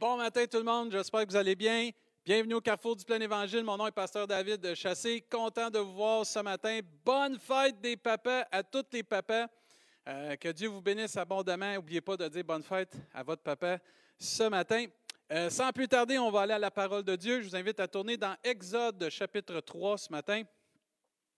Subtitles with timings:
[0.00, 1.90] Bon matin tout le monde, j'espère que vous allez bien.
[2.24, 3.62] Bienvenue au Carrefour du Plein Évangile.
[3.62, 5.20] Mon nom est Pasteur David Chassé.
[5.30, 6.80] Content de vous voir ce matin.
[7.04, 9.46] Bonne fête des papas à tous les papas.
[10.08, 11.74] Euh, que Dieu vous bénisse abondamment.
[11.74, 13.78] N'oubliez pas de dire bonne fête à votre papa
[14.18, 14.86] ce matin.
[15.32, 17.42] Euh, sans plus tarder, on va aller à la parole de Dieu.
[17.42, 20.44] Je vous invite à tourner dans Exode chapitre 3 ce matin.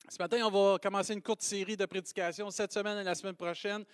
[0.08, 3.34] Ce matin, on va commencer une courte série de prédications cette semaine et la semaine
[3.34, 3.84] prochaine.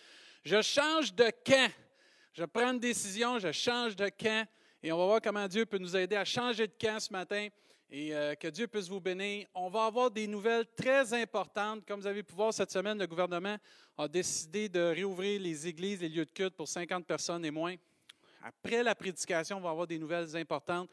[0.44, 1.72] Je change de camp.
[2.34, 4.46] Je prends une décision, je change de camp.
[4.82, 7.48] Et on va voir comment Dieu peut nous aider à changer de camp ce matin
[7.90, 9.48] et euh, que Dieu puisse vous bénir.
[9.54, 11.84] On va avoir des nouvelles très importantes.
[11.84, 13.56] Comme vous avez pu voir cette semaine, le gouvernement
[13.96, 17.74] a décidé de réouvrir les églises, les lieux de culte pour 50 personnes et moins.
[18.42, 20.90] Après la prédication, on va avoir des nouvelles importantes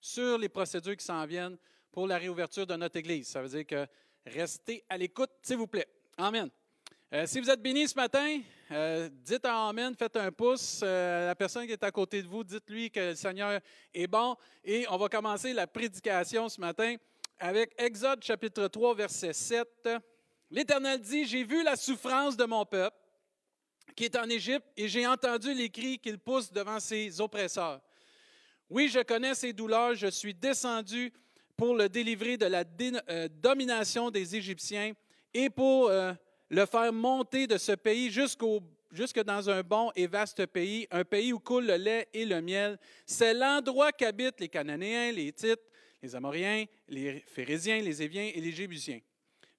[0.00, 1.56] sur les procédures qui s'en viennent
[1.92, 3.28] pour la réouverture de notre église.
[3.28, 3.86] Ça veut dire que
[4.26, 5.86] restez à l'écoute, s'il vous plaît.
[6.16, 6.50] Amen.
[7.10, 8.38] Euh, si vous êtes béni ce matin,
[8.70, 10.82] euh, dites Amen, faites un pouce.
[10.82, 13.62] Euh, la personne qui est à côté de vous, dites-lui que le Seigneur
[13.94, 14.36] est bon.
[14.62, 16.96] Et on va commencer la prédication ce matin
[17.38, 19.66] avec Exode chapitre 3, verset 7.
[20.50, 22.98] L'Éternel dit, J'ai vu la souffrance de mon peuple
[23.96, 27.80] qui est en Égypte et j'ai entendu les cris qu'il pousse devant ses oppresseurs.
[28.68, 31.10] Oui, je connais ses douleurs, je suis descendu
[31.56, 34.92] pour le délivrer de la domination des Égyptiens
[35.32, 35.90] et pour
[36.50, 41.04] le faire monter de ce pays jusqu'au jusque dans un bon et vaste pays, un
[41.04, 42.78] pays où coule le lait et le miel.
[43.04, 45.60] C'est l'endroit qu'habitent les Cananéens, les Hittite,
[46.02, 49.00] les Amoriens, les Phérésiens, les Éviens et les Jébusiens.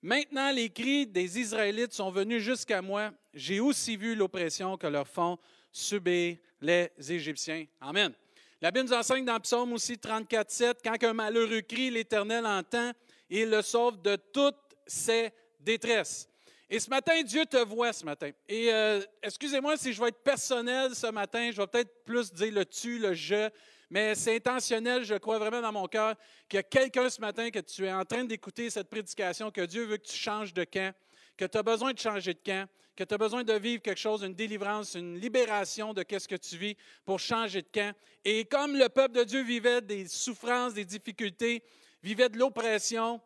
[0.01, 3.11] Maintenant, les cris des Israélites sont venus jusqu'à moi.
[3.33, 5.37] J'ai aussi vu l'oppression que leur font
[5.71, 7.65] subir les Égyptiens.
[7.81, 8.13] Amen.
[8.61, 12.91] La Bible nous enseigne dans Psaume aussi 34, 7, quand un malheureux crie, l'Éternel entend
[13.29, 14.55] et il le sauve de toutes
[14.87, 15.29] ses
[15.59, 16.28] détresses.
[16.71, 18.29] Et ce matin, Dieu te voit ce matin.
[18.47, 22.53] Et euh, excusez-moi si je vais être personnel ce matin, je vais peut-être plus dire
[22.53, 23.49] le tu, le je,
[23.89, 26.13] mais c'est intentionnel, je crois vraiment dans mon cœur
[26.47, 29.61] qu'il y a quelqu'un ce matin que tu es en train d'écouter cette prédication, que
[29.61, 30.93] Dieu veut que tu changes de camp,
[31.35, 33.97] que tu as besoin de changer de camp, que tu as besoin de vivre quelque
[33.97, 37.95] chose, une délivrance, une libération de ce que tu vis pour changer de camp.
[38.23, 41.63] Et comme le peuple de Dieu vivait des souffrances, des difficultés,
[42.03, 43.19] vivait de l'oppression,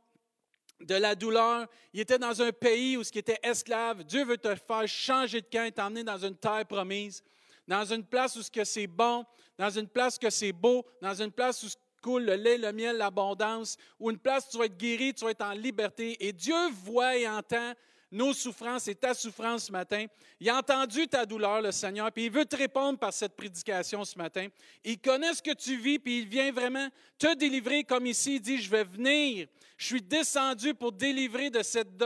[0.82, 1.68] de la douleur.
[1.94, 4.04] Il était dans un pays où ce qui était esclave.
[4.04, 7.24] Dieu veut te faire changer de camp et t'emmener dans une terre promise,
[7.68, 9.26] dans une place où ce que c'est bon,
[9.58, 11.68] dans une place où c'est beau, dans une place où
[12.04, 15.24] coule le lait, le miel, l'abondance, où une place où tu vas être guéri, tu
[15.24, 16.18] vas être en liberté.
[16.20, 17.74] Et Dieu voit et entend
[18.14, 20.06] nos souffrances et ta souffrance ce matin.
[20.40, 24.06] Il a entendu ta douleur, le Seigneur, puis il veut te répondre par cette prédication
[24.06, 24.48] ce matin.
[24.84, 26.88] Il connaît ce que tu vis, puis il vient vraiment
[27.18, 28.36] te délivrer comme ici.
[28.36, 29.48] Il dit, je vais venir.
[29.78, 31.98] Je suis descendu pour délivrer de cette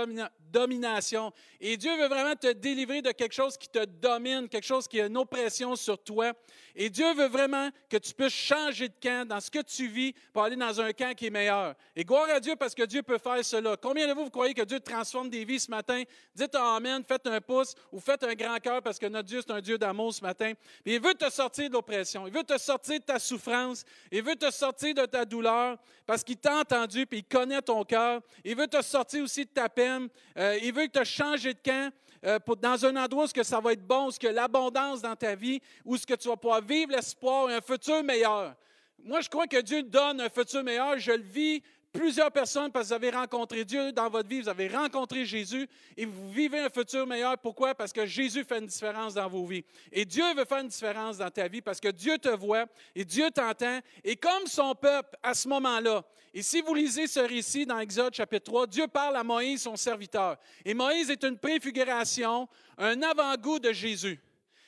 [0.51, 1.31] domination.
[1.59, 5.01] Et Dieu veut vraiment te délivrer de quelque chose qui te domine, quelque chose qui
[5.01, 6.33] a une oppression sur toi.
[6.75, 10.13] Et Dieu veut vraiment que tu puisses changer de camp dans ce que tu vis
[10.31, 11.73] pour aller dans un camp qui est meilleur.
[11.95, 13.75] Et gloire à Dieu parce que Dieu peut faire cela.
[13.77, 16.03] Combien de vous, vous croyez que Dieu transforme des vies ce matin?
[16.35, 19.53] Dites Amen, faites un pouce ou faites un grand cœur parce que notre Dieu, c'est
[19.53, 20.53] un Dieu d'amour ce matin.
[20.85, 22.27] il veut te sortir de l'oppression.
[22.27, 23.83] Il veut te sortir de ta souffrance.
[24.11, 27.83] Il veut te sortir de ta douleur parce qu'il t'a entendu puis il connaît ton
[27.83, 28.21] cœur.
[28.43, 30.09] Il veut te sortir aussi de ta peine.
[30.37, 31.91] Euh, il veut te changer de camp.
[32.25, 35.03] Euh, dans un endroit où ce que ça va être bon, où ce que l'abondance
[35.03, 38.55] dans ta vie, où ce que tu vas pouvoir vivre l'espoir et un futur meilleur.
[39.03, 40.97] Moi, je crois que Dieu donne un futur meilleur.
[40.97, 41.61] Je le vis
[41.93, 45.67] plusieurs personnes parce que vous avez rencontré Dieu dans votre vie, vous avez rencontré Jésus
[45.95, 47.37] et vous vivez un futur meilleur.
[47.37, 47.73] Pourquoi?
[47.73, 49.63] Parce que Jésus fait une différence dans vos vies.
[49.91, 52.65] Et Dieu veut faire une différence dans ta vie parce que Dieu te voit
[52.95, 53.79] et Dieu t'entend.
[54.03, 56.03] Et comme son peuple, à ce moment-là,
[56.37, 59.75] et si vous lisez ce récit dans Exode chapitre 3, Dieu parle à Moïse, son
[59.75, 60.37] serviteur.
[60.63, 64.19] Et Moïse est une préfiguration, un avant-goût de Jésus.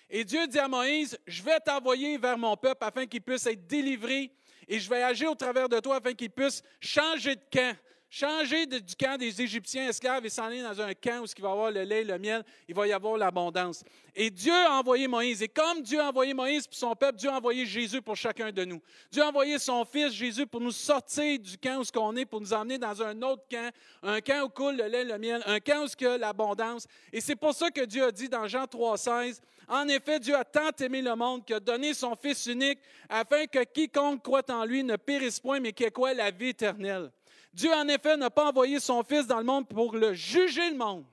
[0.09, 3.67] Et Dieu dit à Moïse, je vais t'envoyer vers mon peuple afin qu'il puisse être
[3.67, 4.31] délivré
[4.67, 7.77] et je vais agir au travers de toi afin qu'ils puissent changer de camp,
[8.09, 11.49] changer du camp des Égyptiens esclaves et s'en aller dans un camp où il va
[11.49, 13.83] y avoir le lait, le miel, il va y avoir l'abondance.
[14.15, 15.41] Et Dieu a envoyé Moïse.
[15.43, 18.51] Et comme Dieu a envoyé Moïse pour son peuple, Dieu a envoyé Jésus pour chacun
[18.51, 18.81] de nous.
[19.11, 22.25] Dieu a envoyé son Fils Jésus pour nous sortir du camp où ce qu'on est,
[22.25, 23.71] pour nous emmener dans un autre camp,
[24.01, 26.87] un camp où coule le lait, le miel, un camp où il y a l'abondance.
[27.13, 30.43] Et c'est pour ça que Dieu a dit dans Jean 3,16, en effet, Dieu a
[30.43, 34.65] tant aimé le monde qu'il a donné son Fils unique afin que quiconque croit en
[34.65, 36.15] lui ne périsse point, mais qu'il ait quoi?
[36.15, 37.11] La vie éternelle.
[37.59, 40.77] Dieu, en effet, n'a pas envoyé son Fils dans le monde pour le juger le
[40.77, 41.03] monde,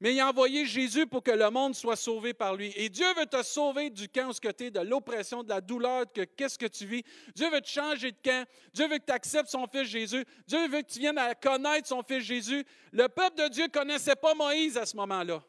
[0.00, 2.72] mais il a envoyé Jésus pour que le monde soit sauvé par lui.
[2.74, 6.12] Et Dieu veut te sauver du camp où tu es, de l'oppression, de la douleur,
[6.12, 7.04] que qu'est-ce que tu vis.
[7.32, 8.44] Dieu veut te changer de camp.
[8.74, 10.24] Dieu veut que tu acceptes son Fils Jésus.
[10.48, 12.64] Dieu veut que tu viennes à connaître son Fils Jésus.
[12.90, 15.40] Le peuple de Dieu ne connaissait pas Moïse à ce moment-là.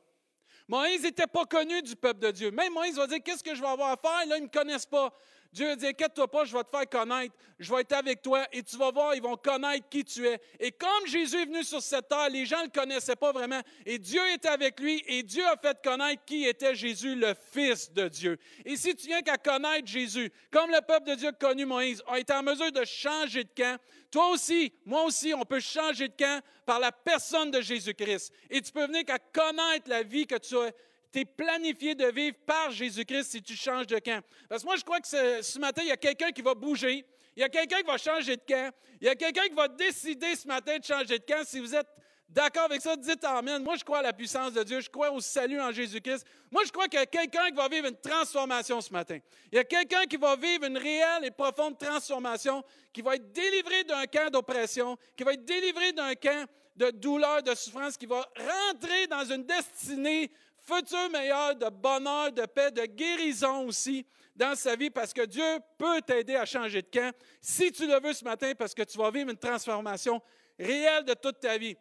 [0.67, 2.51] Moïse n'était pas connu du peuple de Dieu.
[2.51, 4.27] Même Moïse va dire, qu'est-ce que je vais avoir à faire?
[4.27, 5.11] Là, ils ne connaissent pas.
[5.51, 8.61] Dieu dit, inquiète-toi pas, je vais te faire connaître, je vais être avec toi et
[8.61, 10.39] tu vas voir, ils vont connaître qui tu es.
[10.59, 13.59] Et comme Jésus est venu sur cette terre, les gens ne le connaissaient pas vraiment
[13.85, 17.91] et Dieu était avec lui et Dieu a fait connaître qui était Jésus, le Fils
[17.91, 18.37] de Dieu.
[18.63, 22.03] Et si tu viens qu'à connaître Jésus, comme le peuple de Dieu a connu Moïse,
[22.07, 23.79] a été en mesure de changer de camp,
[24.11, 28.33] toi aussi, moi aussi, on peut changer de camp par la personne de Jésus-Christ.
[28.49, 30.71] Et tu peux venir qu'à connaître la vie que tu as
[31.11, 34.23] tu es planifié de vivre par Jésus-Christ si tu changes de camp.
[34.47, 37.05] Parce que moi, je crois que ce, matin, il y a quelqu'un qui va bouger.
[37.35, 38.71] Il y a quelqu'un qui va changer de camp.
[39.01, 41.43] Il y a quelqu'un qui va décider ce matin de changer de camp.
[41.45, 41.87] Si vous êtes
[42.27, 43.63] d'accord avec ça, dites Amen.
[43.63, 44.81] Moi, je crois à la puissance de Dieu.
[44.81, 46.25] Je crois au salut en Jésus-Christ.
[46.51, 49.19] Moi, je crois qu'il y a quelqu'un qui va vivre une transformation ce matin.
[49.51, 52.63] Il y a quelqu'un qui va vivre une réelle et profonde transformation,
[52.93, 56.45] qui va être délivré d'un camp d'oppression, qui va être délivré d'un camp
[56.75, 60.31] de douleur, de souffrance, qui va rentrer dans une destinée
[60.75, 64.05] futur meilleur de bonheur, de paix, de guérison aussi
[64.35, 65.43] dans sa vie parce que Dieu
[65.77, 68.97] peut t'aider à changer de camp si tu le veux ce matin parce que tu
[68.97, 70.21] vas vivre une transformation
[70.57, 71.75] réelle de toute ta vie.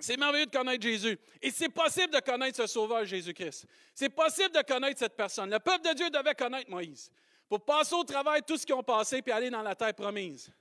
[0.00, 1.18] C'est merveilleux de connaître Jésus.
[1.42, 3.66] Et c'est possible de connaître ce Sauveur Jésus-Christ.
[3.94, 5.50] C'est possible de connaître cette personne.
[5.50, 7.10] Le peuple de Dieu devait connaître Moïse
[7.48, 10.52] pour passer au travail tout ce qu'ils ont passé puis aller dans la terre promise.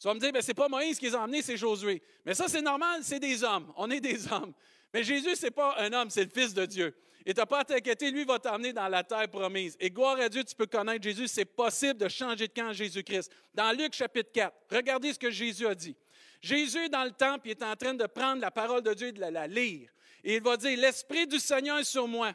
[0.00, 2.02] Tu vas me dire, ce n'est pas Moïse qui les a emmenés, c'est Josué.
[2.24, 3.72] Mais ça, c'est normal, c'est des hommes.
[3.76, 4.52] On est des hommes.
[4.94, 6.94] Mais Jésus, ce n'est pas un homme, c'est le Fils de Dieu.
[7.26, 9.76] Et tu n'as pas à t'inquiéter, lui va t'emmener dans la terre promise.
[9.80, 11.26] Et gloire à Dieu, tu peux connaître Jésus.
[11.26, 13.32] C'est possible de changer de camp en Jésus-Christ.
[13.52, 15.96] Dans Luc chapitre 4, regardez ce que Jésus a dit.
[16.40, 19.12] Jésus dans le temple, il est en train de prendre la parole de Dieu et
[19.12, 19.90] de la lire.
[20.22, 22.32] Et il va dire, l'Esprit du Seigneur est sur moi.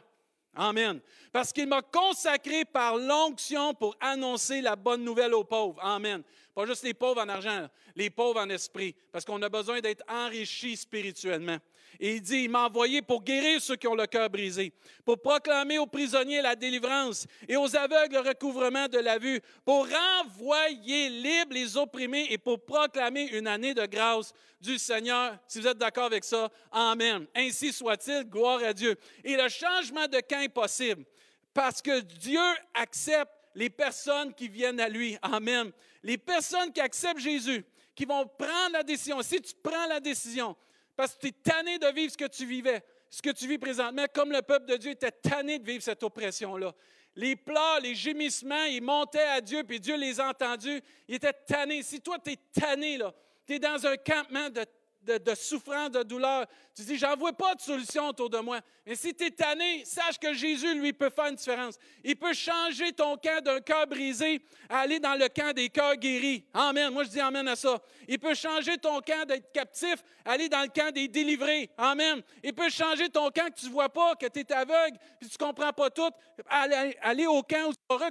[0.54, 1.00] Amen.
[1.32, 5.80] Parce qu'il m'a consacré par l'onction pour annoncer la bonne nouvelle aux pauvres.
[5.82, 6.22] Amen.
[6.54, 10.04] Pas juste les pauvres en argent, les pauvres en esprit, parce qu'on a besoin d'être
[10.08, 11.58] enrichis spirituellement.
[12.02, 14.72] Et il dit, il m'a envoyé pour guérir ceux qui ont le cœur brisé,
[15.04, 19.86] pour proclamer aux prisonniers la délivrance et aux aveugles le recouvrement de la vue, pour
[19.86, 24.32] renvoyer libres les opprimés et pour proclamer une année de grâce
[24.62, 25.36] du Seigneur.
[25.46, 27.26] Si vous êtes d'accord avec ça, Amen.
[27.36, 28.96] Ainsi soit-il, gloire à Dieu.
[29.22, 31.04] Et le changement de camp est possible
[31.52, 32.40] parce que Dieu
[32.72, 35.18] accepte les personnes qui viennent à lui.
[35.20, 35.70] Amen.
[36.02, 37.62] Les personnes qui acceptent Jésus,
[37.94, 39.20] qui vont prendre la décision.
[39.20, 40.56] Si tu prends la décision
[41.00, 43.56] parce que tu es tanné de vivre ce que tu vivais, ce que tu vis
[43.56, 46.74] présentement, comme le peuple de Dieu était tanné de vivre cette oppression-là.
[47.16, 50.82] Les pleurs, les gémissements, ils montaient à Dieu, puis Dieu les a entendus.
[51.08, 51.82] Ils étaient tannés.
[51.82, 52.98] Si toi, tu es tanné,
[53.46, 54.62] tu es dans un campement de
[55.02, 56.46] de, souffrance, de douleur.
[56.74, 58.60] Tu dis, j'en vois pas de solution autour de moi.
[58.86, 61.76] Mais si tu es tanné, sache que Jésus, lui, peut faire une différence.
[62.04, 66.44] Il peut changer ton camp d'un cœur brisé aller dans le camp des cœurs guéris.
[66.54, 66.92] Amen.
[66.92, 67.78] Moi, je dis Amen à ça.
[68.08, 71.70] Il peut changer ton camp d'être captif, aller dans le camp des délivrés.
[71.76, 72.22] Amen.
[72.42, 75.28] Il peut changer ton camp que tu ne vois pas, que tu es aveugle, puis
[75.28, 76.10] tu comprends pas tout.
[76.48, 78.10] Aller, aller au camp où tu vas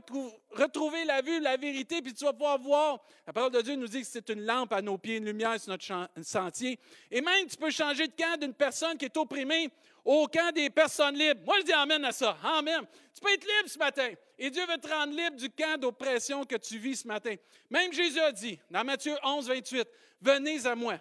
[0.52, 3.04] retrouver la vue, la vérité, puis tu vas pouvoir voir.
[3.26, 5.60] La parole de Dieu nous dit que c'est une lampe à nos pieds, une lumière
[5.60, 6.80] sur notre sentier.
[7.12, 9.70] Et même, tu peux changer de camp d'une personne qui est opprimée
[10.04, 11.42] au camp des personnes libres.
[11.46, 12.38] Moi, je dis Amen à ça.
[12.44, 12.82] Amen.
[13.14, 14.10] Tu peux être libre ce matin.
[14.38, 17.36] Et Dieu veut te rendre libre du camp d'oppression que tu vis ce matin.
[17.70, 19.88] Même Jésus a dit, dans Matthieu 11, 28,
[20.22, 21.00] Venez à moi.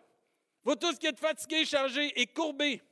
[0.65, 2.83] Vous tous qui êtes fatigués, chargés et courbés.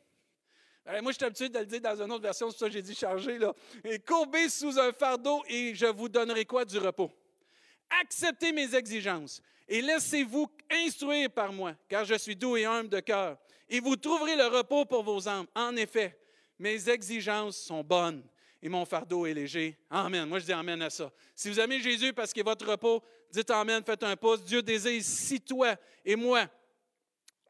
[0.87, 2.73] Ben, moi, je suis habitué de le dire dans une autre version, c'est ça que
[2.73, 3.53] j'ai dit chargé, là.
[3.85, 7.11] Et courbés sous un fardeau, et je vous donnerai quoi du repos?
[8.01, 13.01] Acceptez mes exigences et laissez-vous instruire par moi, car je suis doux et humble de
[13.01, 13.37] cœur,
[13.69, 15.47] et vous trouverez le repos pour vos âmes.
[15.57, 16.17] En effet,
[16.59, 18.23] mes exigences sont bonnes
[18.63, 19.77] et mon fardeau est léger.
[19.91, 20.29] Amen.
[20.29, 21.11] Moi, je dis Amen à ça.
[21.35, 24.43] Si vous aimez Jésus parce qu'il est votre repos, dites Amen, faites un pouce.
[24.45, 25.75] Dieu désire, si toi
[26.05, 26.47] et moi,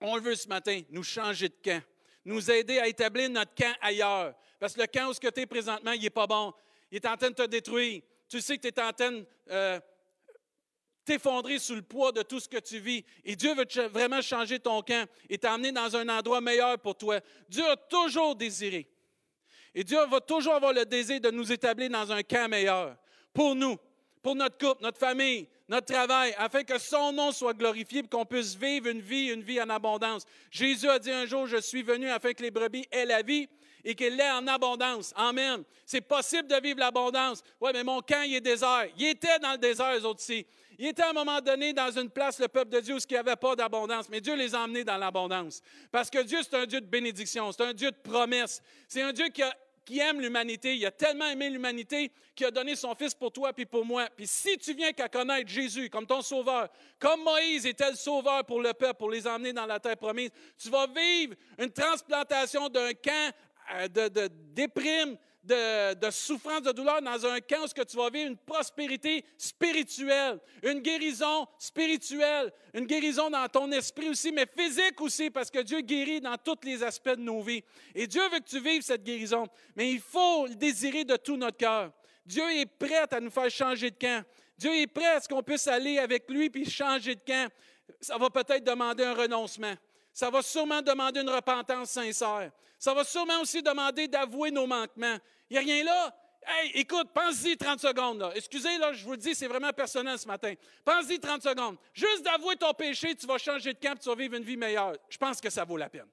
[0.00, 1.82] on le veut ce matin, nous changer de camp,
[2.26, 4.34] nous aider à établir notre camp ailleurs.
[4.58, 6.52] Parce que le camp où tu es présentement, il n'est pas bon.
[6.90, 8.02] Il est en train de te détruire.
[8.28, 9.80] Tu sais que tu es en train de euh,
[11.04, 13.04] t'effondrer sous le poids de tout ce que tu vis.
[13.24, 17.20] Et Dieu veut vraiment changer ton camp et t'amener dans un endroit meilleur pour toi.
[17.48, 18.88] Dieu a toujours désiré.
[19.72, 22.96] Et Dieu va toujours avoir le désir de nous établir dans un camp meilleur
[23.32, 23.76] pour nous,
[24.20, 28.24] pour notre couple, notre famille, notre travail, afin que son nom soit glorifié et qu'on
[28.24, 30.24] puisse vivre une vie, une vie en abondance.
[30.50, 33.48] Jésus a dit un jour, je suis venu afin que les brebis aient la vie
[33.84, 35.12] et qu'elle l'ait en abondance.
[35.16, 35.62] Amen.
[35.84, 37.42] C'est possible de vivre l'abondance.
[37.60, 38.86] Oui, mais mon camp, il est désert.
[38.96, 40.46] Il était dans le désert, eux aussi.
[40.78, 43.12] Il était à un moment donné dans une place, le peuple de Dieu, où il
[43.12, 45.62] n'y avait pas d'abondance, mais Dieu les a emmenés dans l'abondance.
[45.90, 48.60] Parce que Dieu, c'est un Dieu de bénédiction, c'est un Dieu de promesse.
[48.86, 49.42] C'est un Dieu qui,
[49.94, 50.76] aime l'humanité.
[50.76, 54.08] Il a tellement aimé l'humanité qu'il a donné son Fils pour toi puis pour moi.
[54.14, 58.44] Puis si tu viens qu'à connaître Jésus comme ton sauveur, comme Moïse était le sauveur
[58.44, 62.68] pour le peuple, pour les emmener dans la terre promise, tu vas vivre une transplantation
[62.68, 63.32] d'un camp
[63.74, 65.16] euh, de, de déprime,
[65.46, 70.80] de, souffrance, de douleur dans un camp où tu vas vivre une prospérité spirituelle, une
[70.80, 76.20] guérison spirituelle, une guérison dans ton esprit aussi, mais physique aussi, parce que Dieu guérit
[76.20, 77.62] dans tous les aspects de nos vies.
[77.94, 81.36] Et Dieu veut que tu vives cette guérison, mais il faut le désirer de tout
[81.36, 81.92] notre cœur.
[82.24, 84.24] Dieu est prêt à nous faire changer de camp.
[84.58, 87.50] Dieu est prêt à ce qu'on puisse aller avec lui puis changer de camp.
[88.00, 89.74] Ça va peut-être demander un renoncement.
[90.12, 92.50] Ça va sûrement demander une repentance sincère.
[92.86, 95.16] Ça va sûrement aussi demander d'avouer nos manquements.
[95.50, 96.16] Il n'y a rien là.
[96.46, 98.20] Hey, écoute, pense-y 30 secondes.
[98.20, 98.30] Là.
[98.36, 100.54] Excusez, là, je vous le dis, c'est vraiment personnel ce matin.
[100.84, 101.78] Pense-y 30 secondes.
[101.92, 104.92] Juste d'avouer ton péché, tu vas changer de camp, tu vas vivre une vie meilleure.
[105.08, 106.06] Je pense que ça vaut la peine.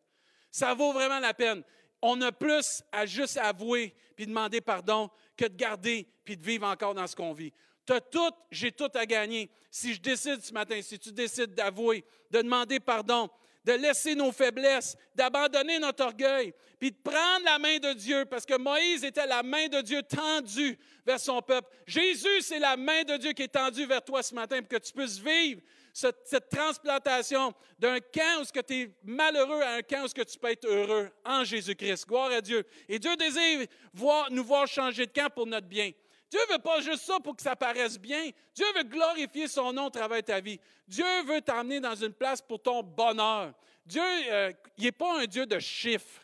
[0.50, 1.62] Ça vaut vraiment la peine.
[2.02, 6.66] On a plus à juste avouer puis demander pardon que de garder puis de vivre
[6.66, 7.54] encore dans ce qu'on vit.
[7.86, 9.52] Tu as tout, j'ai tout à gagner.
[9.70, 13.30] Si je décide ce matin, si tu décides d'avouer, de demander pardon,
[13.66, 18.46] de laisser nos faiblesses, d'abandonner notre orgueil, puis de prendre la main de Dieu, parce
[18.46, 21.70] que Moïse était la main de Dieu tendue vers son peuple.
[21.86, 24.84] Jésus, c'est la main de Dieu qui est tendue vers toi ce matin pour que
[24.84, 25.62] tu puisses vivre
[25.94, 30.66] cette, transplantation d'un camp où tu es malheureux à un camp où tu peux être
[30.66, 32.08] heureux en Jésus-Christ.
[32.08, 32.66] Gloire à Dieu.
[32.90, 35.92] Et Dieu désire voir, nous voir changer de camp pour notre bien.
[36.34, 38.32] Dieu veut pas juste ça pour que ça paraisse bien.
[38.56, 40.60] Dieu veut glorifier son nom à travers ta vie.
[40.88, 43.54] Dieu veut t'amener dans une place pour ton bonheur.
[43.86, 46.24] Dieu, euh, il n'est pas un Dieu de chiffres.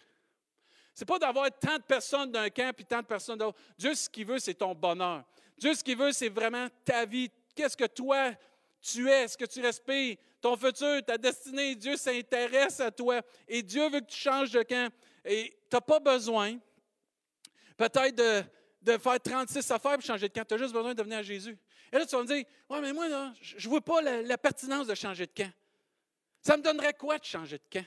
[0.95, 3.59] Ce n'est pas d'avoir tant de personnes d'un camp et tant de personnes d'autres.
[3.77, 5.23] Dieu, ce qu'il veut, c'est ton bonheur.
[5.59, 7.29] Dieu, ce qu'il veut, c'est vraiment ta vie.
[7.53, 8.31] Qu'est-ce que toi,
[8.81, 11.75] tu es, ce que tu respires, ton futur, ta destinée?
[11.75, 14.91] Dieu s'intéresse à toi et Dieu veut que tu changes de camp.
[15.23, 16.57] Et tu n'as pas besoin
[17.77, 18.43] peut-être de
[18.81, 20.45] de faire 36 affaires pour changer de camp.
[20.45, 21.57] Tu as juste besoin de venir à Jésus.
[21.91, 23.07] Et là, tu vas me dire, ouais, mais moi,
[23.41, 25.51] je ne vois pas la, pertinence de changer de camp.
[26.41, 27.85] Ça me donnerait quoi de changer de camp?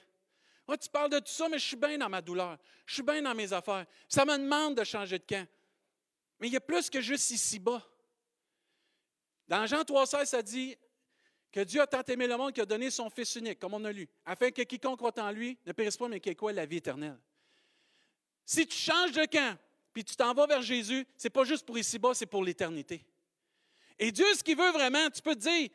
[0.67, 2.59] Moi, tu parles de tout ça, mais je suis bien dans ma douleur.
[2.87, 3.87] Je suis bien dans mes affaires.
[4.09, 5.47] Ça me demande de changer de camp.
[6.39, 7.83] Mais il y a plus que juste ici-bas.
[9.49, 10.77] Dans Jean 3,16, ça dit
[11.51, 13.85] que Dieu a tant aimé le monde qu'il a donné son Fils unique, comme on
[13.85, 16.53] a lu, afin que quiconque croit en lui ne périsse pas, mais qu'il ait quoi?
[16.53, 17.19] La vie éternelle.
[18.45, 19.57] Si tu changes de camp,
[19.93, 23.05] puis tu t'en vas vers Jésus, c'est pas juste pour ici-bas, c'est pour l'éternité.
[23.99, 25.69] Et Dieu, ce qu'il veut vraiment, tu peux te dire,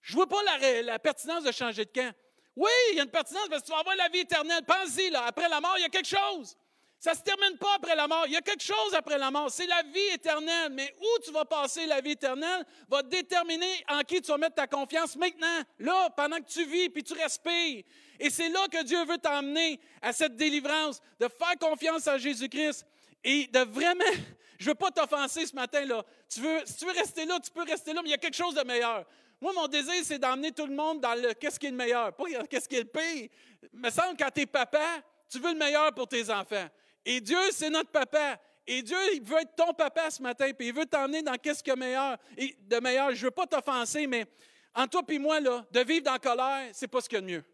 [0.00, 0.42] je vois pas
[0.82, 2.12] la, pertinence de changer de camp.
[2.56, 4.62] Oui, il y a une pertinence parce que tu vas avoir la vie éternelle.
[4.66, 6.56] Pense-y, là, après la mort, il y a quelque chose.
[6.98, 8.24] Ça se termine pas après la mort.
[8.26, 9.50] Il y a quelque chose après la mort.
[9.50, 10.72] C'est la vie éternelle.
[10.72, 14.56] Mais où tu vas passer la vie éternelle va déterminer en qui tu vas mettre
[14.56, 17.84] ta confiance maintenant, là, pendant que tu vis puis tu respires.
[18.20, 22.86] Et c'est là que Dieu veut t'emmener à cette délivrance, de faire confiance en Jésus-Christ
[23.24, 24.04] et de vraiment,
[24.58, 26.04] je ne veux pas t'offenser ce matin, là.
[26.28, 28.18] Tu veux, si tu veux rester là, tu peux rester là, mais il y a
[28.18, 29.04] quelque chose de meilleur.
[29.40, 32.14] Moi, mon désir, c'est d'emmener tout le monde dans le qu'est-ce qui est le meilleur,
[32.14, 33.28] pas qu'est-ce qui est le pire.
[33.72, 36.68] Il me semble quand tu es papa, tu veux le meilleur pour tes enfants.
[37.04, 38.38] Et Dieu, c'est notre papa.
[38.64, 41.62] Et Dieu, il veut être ton papa ce matin, puis il veut t'emmener dans qu'est-ce
[41.62, 42.16] qui est meilleur.
[42.36, 44.26] Et de meilleur, je ne veux pas t'offenser, mais
[44.74, 47.22] en toi et moi, de vivre dans la colère, c'est pas ce qu'il y a
[47.22, 47.44] de mieux.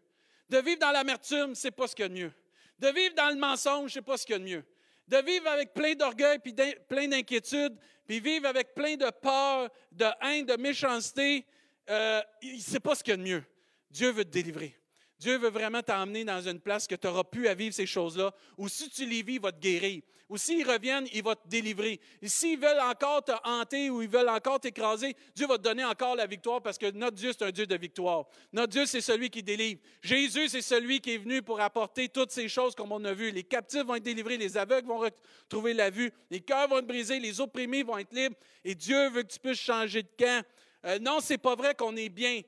[0.47, 2.31] De vivre dans l'amertume, c'est pas ce qu'il y a de mieux.
[2.77, 4.63] De vivre dans le mensonge, c'est pas ce qu'il y a de mieux
[5.09, 6.55] de vivre avec plein d'orgueil, puis
[6.87, 7.75] plein d'inquiétude,
[8.05, 11.45] puis vivre avec plein de peur, de haine, de méchanceté,
[11.89, 13.43] euh, il ne sait pas ce qu'il y a de mieux.
[13.89, 14.78] Dieu veut te délivrer.
[15.19, 18.33] Dieu veut vraiment t'emmener dans une place que tu n'auras plus à vivre ces choses-là,
[18.57, 20.01] ou si tu les vis, il va te guérir.
[20.29, 21.99] Ou s'ils reviennent, il va te délivrer.
[22.21, 25.83] Et s'ils veulent encore te hanter ou ils veulent encore t'écraser, Dieu va te donner
[25.83, 28.25] encore la victoire parce que notre Dieu, c'est un Dieu de victoire.
[28.53, 29.81] Notre Dieu, c'est celui qui délivre.
[30.03, 33.31] Jésus, c'est celui qui est venu pour apporter toutes ces choses comme on a vu.
[33.31, 36.87] Les captifs vont être délivrés, les aveugles vont retrouver la vue, les cœurs vont être
[36.87, 38.35] brisés, les opprimés vont être libres.
[38.63, 40.45] Et Dieu veut que tu puisses changer de camp.
[40.85, 42.41] Euh, non, c'est pas vrai qu'on est bien.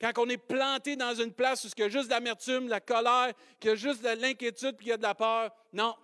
[0.00, 2.80] Quand on est planté dans une place où il y a juste de l'amertume, la
[2.80, 5.96] colère, qu'il y a juste de l'inquiétude, puis y a de la peur, non,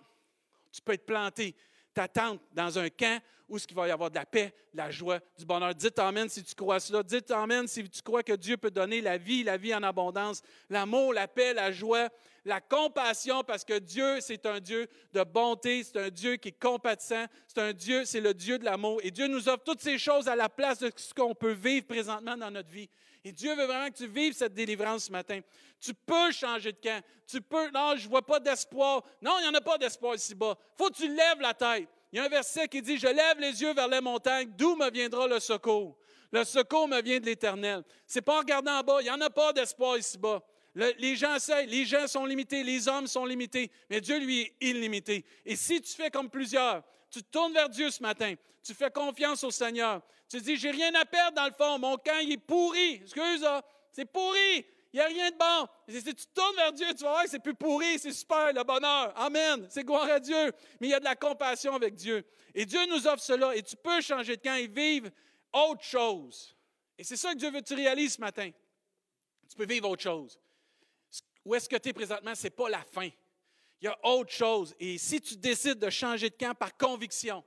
[0.71, 1.55] tu peux être planté,
[1.93, 5.19] t'attendre dans un camp où il va y avoir de la paix, de la joie,
[5.37, 5.73] du bonheur.
[5.75, 7.03] Dites Amen si tu crois cela.
[7.03, 10.41] Dites Amen si tu crois que Dieu peut donner la vie, la vie en abondance,
[10.69, 12.09] l'amour, la paix, la joie,
[12.45, 16.59] la compassion, parce que Dieu, c'est un Dieu de bonté, c'est un Dieu qui est
[16.59, 18.99] compatissant, c'est un Dieu, c'est le Dieu de l'amour.
[19.03, 21.87] Et Dieu nous offre toutes ces choses à la place de ce qu'on peut vivre
[21.87, 22.89] présentement dans notre vie.
[23.23, 25.39] Et Dieu veut vraiment que tu vives cette délivrance ce matin.
[25.79, 27.03] Tu peux changer de camp.
[27.25, 27.71] Tu peux.
[27.71, 29.03] Non, je ne vois pas d'espoir.
[29.19, 30.55] Non, il n'y en a pas d'espoir ici-bas.
[30.77, 31.89] Faut que tu lèves la tête.
[32.15, 34.77] Il y a un verset qui dit Je lève les yeux vers les montagnes, d'où
[34.77, 35.97] me viendra le secours?
[36.31, 37.83] Le secours me vient de l'Éternel.
[38.07, 39.01] Ce n'est pas en regardant en bas.
[39.01, 40.41] Il n'y en a pas d'espoir ici-bas.
[40.75, 44.55] les gens essayent, les gens sont limités, les hommes sont limités, mais Dieu, lui, est
[44.61, 45.25] illimité.
[45.45, 48.35] Et si tu fais comme plusieurs, tu te tournes vers Dieu ce matin.
[48.63, 50.01] Tu fais confiance au Seigneur.
[50.29, 51.77] Tu dis, j'ai rien à perdre dans le fond.
[51.79, 53.01] Mon camp, il est pourri.
[53.03, 53.45] Excuse,
[53.91, 54.65] c'est pourri.
[54.95, 55.67] Il n'y a rien de bon.
[55.89, 58.63] Si tu tournes vers Dieu, tu vas voir que c'est plus pourri, c'est super, le
[58.63, 59.11] bonheur.
[59.17, 59.67] Amen.
[59.69, 60.53] C'est gloire à Dieu.
[60.79, 62.25] Mais il y a de la compassion avec Dieu.
[62.53, 63.53] Et Dieu nous offre cela.
[63.57, 65.09] Et tu peux changer de camp et vivre
[65.51, 66.55] autre chose.
[66.97, 68.49] Et c'est ça que Dieu veut que tu réalises ce matin.
[69.49, 70.39] Tu peux vivre autre chose.
[71.43, 72.33] Où est-ce que tu es présentement?
[72.33, 73.09] Ce n'est pas la fin.
[73.81, 74.73] Il y a autre chose.
[74.79, 77.43] Et si tu décides de changer de camp par conviction,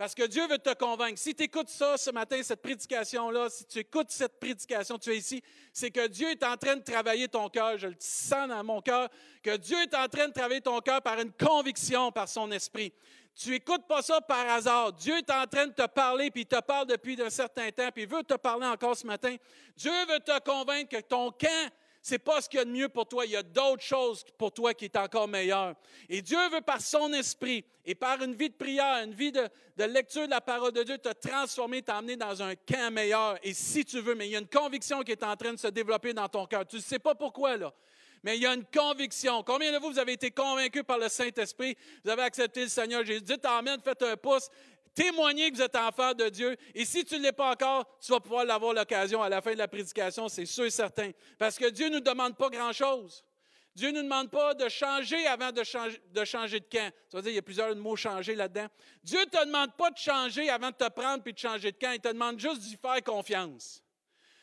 [0.00, 1.18] parce que Dieu veut te convaincre.
[1.18, 5.18] Si tu écoutes ça ce matin, cette prédication-là, si tu écoutes cette prédication, tu es
[5.18, 5.42] ici,
[5.74, 7.76] c'est que Dieu est en train de travailler ton cœur.
[7.76, 9.10] Je le sens dans mon cœur,
[9.42, 12.94] que Dieu est en train de travailler ton cœur par une conviction, par son esprit.
[13.34, 14.94] Tu n'écoutes pas ça par hasard.
[14.94, 17.90] Dieu est en train de te parler, puis il te parle depuis un certain temps,
[17.92, 19.36] puis il veut te parler encore ce matin.
[19.76, 21.70] Dieu veut te convaincre que ton camp
[22.02, 23.26] c'est pas ce qu'il y a de mieux pour toi.
[23.26, 25.74] Il y a d'autres choses pour toi qui est encore meilleures.
[26.08, 29.48] Et Dieu veut, par son esprit et par une vie de prière, une vie de,
[29.76, 33.38] lecture de la parole de Dieu, te transformer, t'emmener dans un camp meilleur.
[33.42, 35.58] Et si tu veux, mais il y a une conviction qui est en train de
[35.58, 36.66] se développer dans ton cœur.
[36.66, 37.72] Tu ne sais pas pourquoi, là.
[38.22, 39.42] Mais il y a une conviction.
[39.42, 41.76] Combien de vous, vous avez été convaincus par le Saint-Esprit?
[42.04, 43.22] Vous avez accepté le Seigneur Jésus.
[43.22, 44.48] Dites Amen, faites un pouce
[44.94, 46.56] témoigner que vous êtes enfant de Dieu.
[46.74, 49.52] Et si tu ne l'es pas encore, tu vas pouvoir l'avoir l'occasion à la fin
[49.52, 51.10] de la prédication, c'est sûr et certain.
[51.38, 53.24] Parce que Dieu ne nous demande pas grand-chose.
[53.74, 56.92] Dieu ne nous demande pas de changer avant de changer de, camp.
[57.08, 58.66] Ça veut dire, il y a plusieurs mots changer là-dedans.
[59.02, 61.78] Dieu ne te demande pas de changer avant de te prendre puis de changer de
[61.78, 61.92] camp.
[61.92, 63.82] Il te demande juste d'y faire confiance.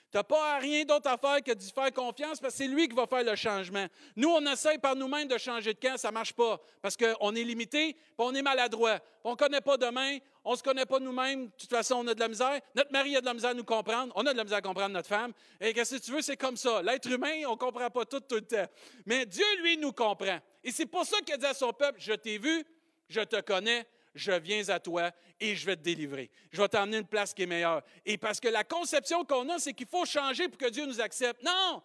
[0.10, 2.88] Tu n'as pas rien d'autre à faire que d'y faire confiance parce que c'est lui
[2.88, 3.86] qui va faire le changement.
[4.16, 7.36] Nous, on essaye par nous-mêmes de changer de camp, ça ne marche pas parce qu'on
[7.36, 9.00] est limité, puis on est maladroit.
[9.26, 11.48] On ne connaît pas demain, on ne se connaît pas nous-mêmes.
[11.48, 12.62] De toute façon, on a de la misère.
[12.74, 14.14] Notre mari a de la misère à nous comprendre.
[14.16, 15.34] On a de la misère à comprendre notre femme.
[15.60, 16.82] Et qu'est-ce que tu veux, c'est comme ça.
[16.82, 18.66] L'être humain, on ne comprend pas tout tout le temps.
[19.06, 20.40] Mais Dieu, lui, nous comprend.
[20.64, 22.64] Et c'est pour ça qu'il dit à son peuple, je t'ai vu,
[23.10, 23.86] je te connais,
[24.18, 26.30] je viens à toi et je vais te délivrer.
[26.52, 27.84] Je vais t'emmener une place qui est meilleure.
[28.06, 31.00] Et parce que la conception qu'on a, c'est qu'il faut changer pour que Dieu nous
[31.00, 31.44] accepte.
[31.44, 31.82] Non!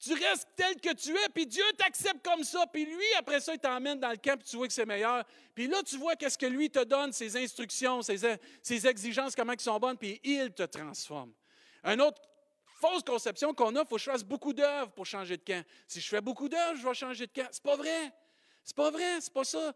[0.00, 3.54] Tu restes tel que tu es, puis Dieu t'accepte comme ça, puis lui, après ça,
[3.54, 5.24] il t'emmène dans le camp, puis tu vois que c'est meilleur.
[5.56, 9.60] Puis là, tu vois qu'est-ce que lui te donne, ses instructions, ses, exigences, comment elles
[9.60, 11.32] sont bonnes, puis il te transforme.
[11.82, 12.22] Un autre
[12.80, 15.64] fausse conception qu'on a, il faut que je fasse beaucoup d'œuvres pour changer de camp.
[15.88, 17.48] Si je fais beaucoup d'œuvres, je vais changer de camp.
[17.50, 18.12] C'est pas vrai.
[18.62, 19.72] C'est pas vrai, c'est pas ça.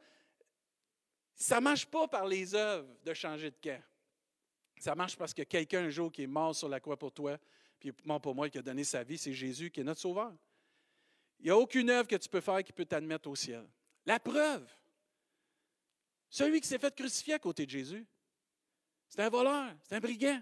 [1.34, 3.82] Ça ne marche pas par les œuvres de changer de camp.
[4.78, 7.38] Ça marche parce que quelqu'un un jour qui est mort sur la croix pour toi,
[7.78, 10.32] puis mort pour moi, qui a donné sa vie, c'est Jésus qui est notre sauveur.
[11.38, 13.68] Il n'y a aucune œuvre que tu peux faire qui peut t'admettre au ciel.
[14.06, 14.68] La preuve,
[16.28, 18.06] celui qui s'est fait crucifier à côté de Jésus,
[19.08, 20.40] c'est un voleur, c'est un brigand.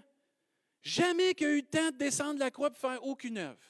[0.81, 3.61] Jamais qu'il a eu le temps de descendre la croix pour faire aucune œuvre.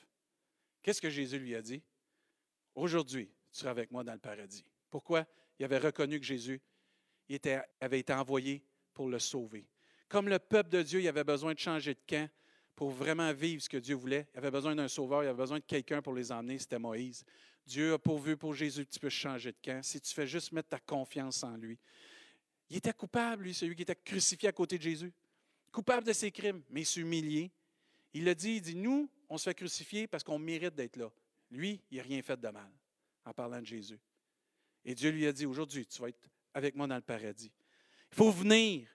[0.82, 1.82] Qu'est-ce que Jésus lui a dit?
[2.76, 4.64] Aujourd'hui, tu seras avec moi dans le paradis.
[4.90, 5.26] Pourquoi?
[5.60, 6.62] Il avait reconnu que Jésus
[7.32, 8.64] il avait été envoyé
[8.94, 9.66] pour le sauver.
[10.10, 12.30] Comme le peuple de Dieu, il avait besoin de changer de camp
[12.76, 14.28] pour vraiment vivre ce que Dieu voulait.
[14.34, 17.24] Il avait besoin d'un sauveur, il avait besoin de quelqu'un pour les emmener, c'était Moïse.
[17.66, 20.52] Dieu a pourvu pour Jésus que tu peux changer de camp si tu fais juste
[20.52, 21.78] mettre ta confiance en lui.
[22.70, 25.14] Il était coupable, lui, celui qui était crucifié à côté de Jésus.
[25.72, 27.52] Coupable de ses crimes, mais s'humilier.
[28.14, 31.10] Il a dit, il dit, nous, on se fait crucifier parce qu'on mérite d'être là.
[31.50, 32.72] Lui, il n'a rien fait de mal
[33.26, 34.00] en parlant de Jésus.
[34.84, 37.52] Et Dieu lui a dit, aujourd'hui, tu vas être avec moi dans le paradis.
[38.12, 38.88] Il faut venir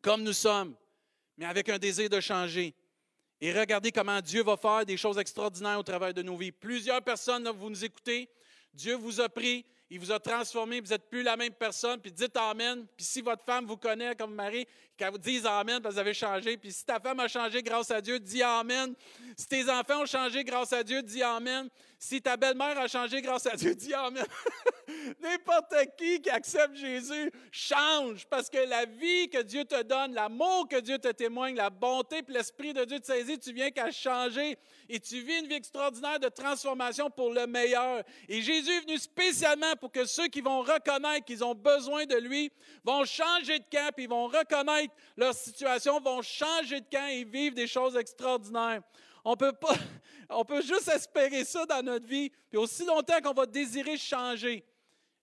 [0.00, 0.76] comme nous sommes,
[1.36, 2.74] mais avec un désir de changer.
[3.40, 6.52] Et regardez comment Dieu va faire des choses extraordinaires au travers de nos vies.
[6.52, 8.28] Plusieurs personnes, vous nous écoutez,
[8.72, 12.10] Dieu vous a pris, il vous a transformé, vous n'êtes plus la même personne, puis
[12.10, 12.86] dites Amen.
[12.96, 16.56] Puis si votre femme vous connaît comme mari, qu'elle vous dise Amen, vous avez changé.
[16.56, 18.94] Puis si ta femme a changé grâce à Dieu, dis Amen.
[19.36, 21.68] Si tes enfants ont changé grâce à Dieu, dis Amen.
[22.06, 24.26] Si ta belle-mère a changé grâce à Dieu, dis Amen.
[25.22, 30.68] N'importe qui qui accepte Jésus change parce que la vie que Dieu te donne, l'amour
[30.68, 33.90] que Dieu te témoigne, la bonté et l'Esprit de Dieu te saisit, tu viens qu'à
[33.90, 34.58] changer
[34.90, 38.02] et tu vis une vie extraordinaire de transformation pour le meilleur.
[38.28, 42.16] Et Jésus est venu spécialement pour que ceux qui vont reconnaître qu'ils ont besoin de
[42.16, 42.52] lui
[42.84, 47.54] vont changer de camp, ils vont reconnaître leur situation, vont changer de camp et vivre
[47.54, 48.82] des choses extraordinaires.
[49.24, 49.74] On peut pas,
[50.28, 52.30] on peut juste espérer ça dans notre vie.
[52.50, 54.64] Puis aussi longtemps qu'on va désirer changer,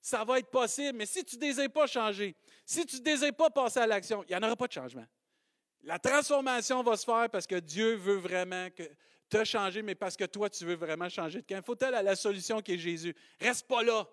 [0.01, 0.97] ça va être possible.
[0.97, 2.35] Mais si tu ne désires pas changer,
[2.65, 5.05] si tu ne désires pas passer à l'action, il n'y en aura pas de changement.
[5.83, 8.83] La transformation va se faire parce que Dieu veut vraiment que,
[9.31, 11.63] te changer, mais parce que toi, tu veux vraiment changer de camp.
[11.65, 13.15] Faut-elle à la solution qui est Jésus?
[13.39, 14.07] Reste pas là.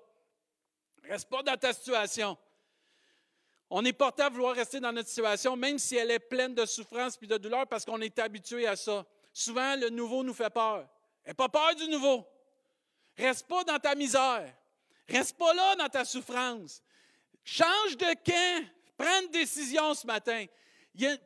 [1.02, 2.38] Reste pas dans ta situation.
[3.68, 6.64] On est porté à vouloir rester dans notre situation, même si elle est pleine de
[6.64, 9.04] souffrance et de douleur, parce qu'on est habitué à ça.
[9.38, 10.84] Souvent, le nouveau nous fait peur.
[11.24, 12.26] N'aie pas peur du nouveau.
[13.16, 14.52] Reste pas dans ta misère.
[15.08, 16.82] Reste pas là dans ta souffrance.
[17.44, 18.66] Change de camp.
[18.96, 20.44] Prends une décision ce matin.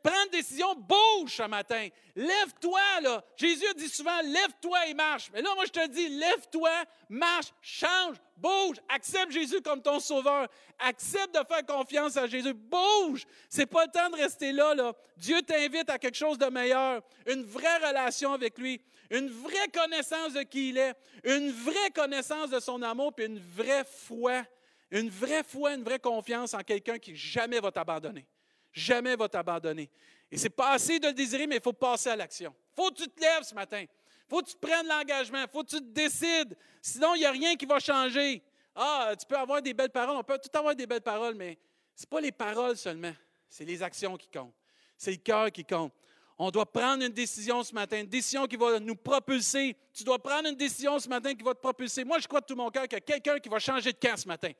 [0.03, 1.87] Prends une décision, bouge ce matin.
[2.15, 3.23] Lève-toi, là.
[3.35, 5.29] Jésus dit souvent, lève-toi et marche.
[5.33, 6.69] Mais là, moi, je te dis, lève-toi,
[7.09, 8.77] marche, change, bouge.
[8.89, 10.47] Accepte Jésus comme ton sauveur.
[10.79, 12.53] Accepte de faire confiance à Jésus.
[12.53, 13.25] Bouge.
[13.49, 14.93] C'est pas le temps de rester là, là.
[15.17, 17.01] Dieu t'invite à quelque chose de meilleur.
[17.25, 18.81] Une vraie relation avec lui.
[19.09, 20.93] Une vraie connaissance de qui il est.
[21.23, 24.43] Une vraie connaissance de son amour, puis une vraie foi.
[24.91, 28.27] Une vraie foi, une vraie confiance en quelqu'un qui jamais va t'abandonner
[28.73, 29.89] jamais va t'abandonner.
[30.31, 32.53] Et c'est pas assez de le désirer, mais il faut passer à l'action.
[32.71, 33.81] Il faut que tu te lèves ce matin.
[33.81, 33.87] Il
[34.27, 35.41] faut que tu prennes l'engagement.
[35.41, 36.57] Il faut que tu te décides.
[36.81, 38.41] Sinon, il n'y a rien qui va changer.
[38.75, 40.17] Ah, tu peux avoir des belles paroles.
[40.17, 41.57] On peut tout avoir des belles paroles, mais
[41.95, 43.13] ce n'est pas les paroles seulement.
[43.47, 44.53] C'est les actions qui comptent.
[44.97, 45.93] C'est le cœur qui compte.
[46.39, 49.75] On doit prendre une décision ce matin, une décision qui va nous propulser.
[49.93, 52.03] Tu dois prendre une décision ce matin qui va te propulser.
[52.03, 53.99] Moi, je crois de tout mon cœur qu'il y a quelqu'un qui va changer de
[53.99, 54.51] camp ce matin.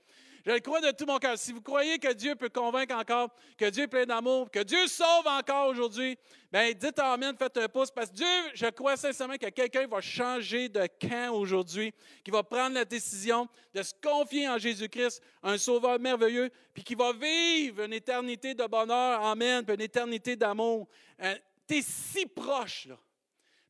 [0.46, 1.38] Je le crois de tout mon cœur.
[1.38, 4.88] Si vous croyez que Dieu peut convaincre encore, que Dieu est plein d'amour, que Dieu
[4.88, 6.18] sauve encore aujourd'hui,
[6.52, 10.02] bien, dites Amen, faites un pouce, parce que Dieu, je crois sincèrement que quelqu'un va
[10.02, 11.94] changer de camp aujourd'hui,
[12.26, 16.96] qui va prendre la décision de se confier en Jésus-Christ, un sauveur merveilleux, puis qui
[16.96, 20.90] va vivre une éternité de bonheur, Amen, puis une éternité d'amour.
[21.22, 22.98] Euh, tu es si proche, là.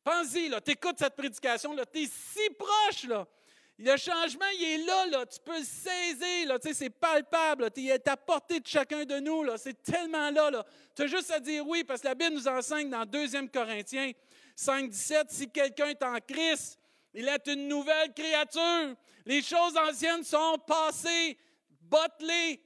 [0.02, 3.28] Pense-y, là, tu écoutes cette prédication, là, tu es si proche, là.
[3.76, 6.58] Le changement, il est là, tu peux le saisir, là.
[6.60, 10.64] C'est palpable, il est à portée de chacun de nous, c'est tellement là.
[10.94, 14.12] Tu as juste à dire oui, parce que la Bible nous enseigne dans 2 Corinthiens
[14.54, 16.78] 5, 17, si quelqu'un est en Christ,
[17.12, 18.94] il est une nouvelle créature.
[19.26, 21.36] Les choses anciennes sont passées,
[21.80, 22.60] botte-les,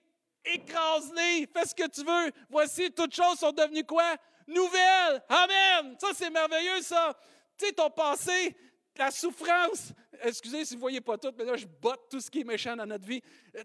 [0.44, 2.33] fais ce que tu veux.
[2.51, 4.16] Voici, toutes choses sont devenues quoi?
[4.47, 5.23] Nouvelles.
[5.29, 5.97] Amen.
[5.99, 7.14] Ça, c'est merveilleux, ça.
[7.59, 8.55] Tu sais, ton passé,
[8.97, 12.31] la souffrance, excusez si vous ne voyez pas tout, mais là, je botte tout ce
[12.31, 13.22] qui est méchant dans notre vie.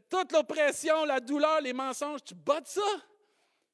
[0.10, 2.82] Toute l'oppression, la douleur, les mensonges, tu bottes ça?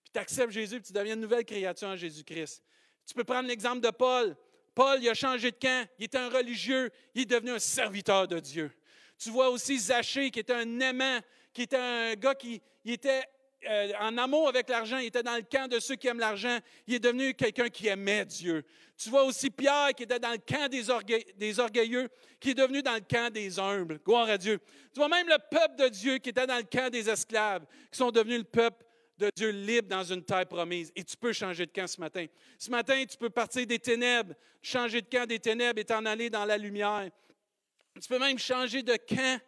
[0.03, 2.63] Puis tu acceptes Jésus, puis tu deviens une nouvelle créature en Jésus-Christ.
[3.05, 4.35] Tu peux prendre l'exemple de Paul.
[4.75, 5.87] Paul, il a changé de camp.
[5.97, 6.89] Il était un religieux.
[7.15, 8.71] Il est devenu un serviteur de Dieu.
[9.17, 11.19] Tu vois aussi Zachée, qui était un aimant,
[11.53, 13.25] qui était un gars qui était
[13.67, 16.59] euh, en amour avec l'argent, il était dans le camp de ceux qui aiment l'argent.
[16.87, 18.63] Il est devenu quelqu'un qui aimait Dieu.
[19.01, 20.89] Tu vois aussi Pierre qui était dans le camp des,
[21.59, 23.97] orgueilleux, qui est devenu dans le camp des humbles.
[24.05, 24.59] Gloire à Dieu.
[24.93, 27.97] Tu vois même le peuple de Dieu qui était dans le camp des esclaves, qui
[27.97, 28.83] sont devenus le peuple
[29.17, 30.91] de Dieu libre dans une terre promise.
[30.97, 32.25] Et tu peux changer de camp ce matin.
[32.57, 36.29] Ce matin, tu peux partir des ténèbres, changer de camp des ténèbres et t'en aller
[36.29, 37.09] dans la lumière.
[38.01, 39.39] Tu peux même changer de camp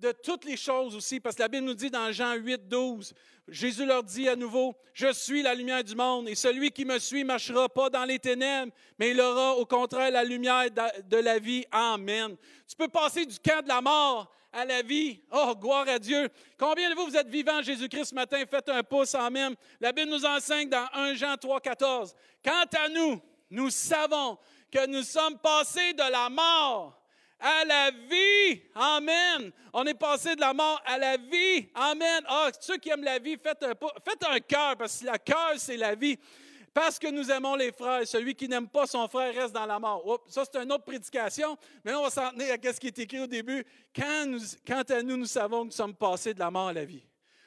[0.00, 3.14] de toutes les choses aussi, parce que la Bible nous dit dans Jean 8, 12,
[3.48, 6.98] Jésus leur dit à nouveau, Je suis la lumière du monde, et celui qui me
[6.98, 10.64] suit marchera pas dans les ténèbres, mais il aura au contraire la lumière
[11.04, 11.64] de la vie.
[11.70, 12.36] Amen.
[12.66, 15.20] Tu peux passer du camp de la mort à la vie.
[15.30, 16.28] Oh, gloire à Dieu.
[16.58, 18.42] Combien de vous, vous êtes vivants Jésus-Christ ce matin?
[18.50, 19.54] Faites un pouce en même.
[19.80, 22.14] La Bible nous enseigne dans 1 Jean 3, 14.
[22.42, 24.38] Quant à nous, nous savons
[24.72, 27.00] que nous sommes passés de la mort
[27.38, 28.62] à la vie.
[28.74, 29.52] Amen.
[29.72, 31.68] On est passé de la mort à la vie.
[31.74, 32.22] Amen.
[32.28, 35.94] Ah, ceux qui aiment la vie, faites un, cœur, parce que le cœur, c'est la
[35.94, 36.18] vie.
[36.72, 38.06] Parce que nous aimons les frères.
[38.06, 40.22] Celui qui n'aime pas son frère reste dans la mort.
[40.28, 41.56] ça, c'est une autre prédication.
[41.84, 43.64] Mais on va s'en tenir à ce qui est écrit au début.
[43.94, 46.72] Quand nous, quant à nous, nous savons que nous sommes passés de la mort à
[46.74, 47.02] la vie.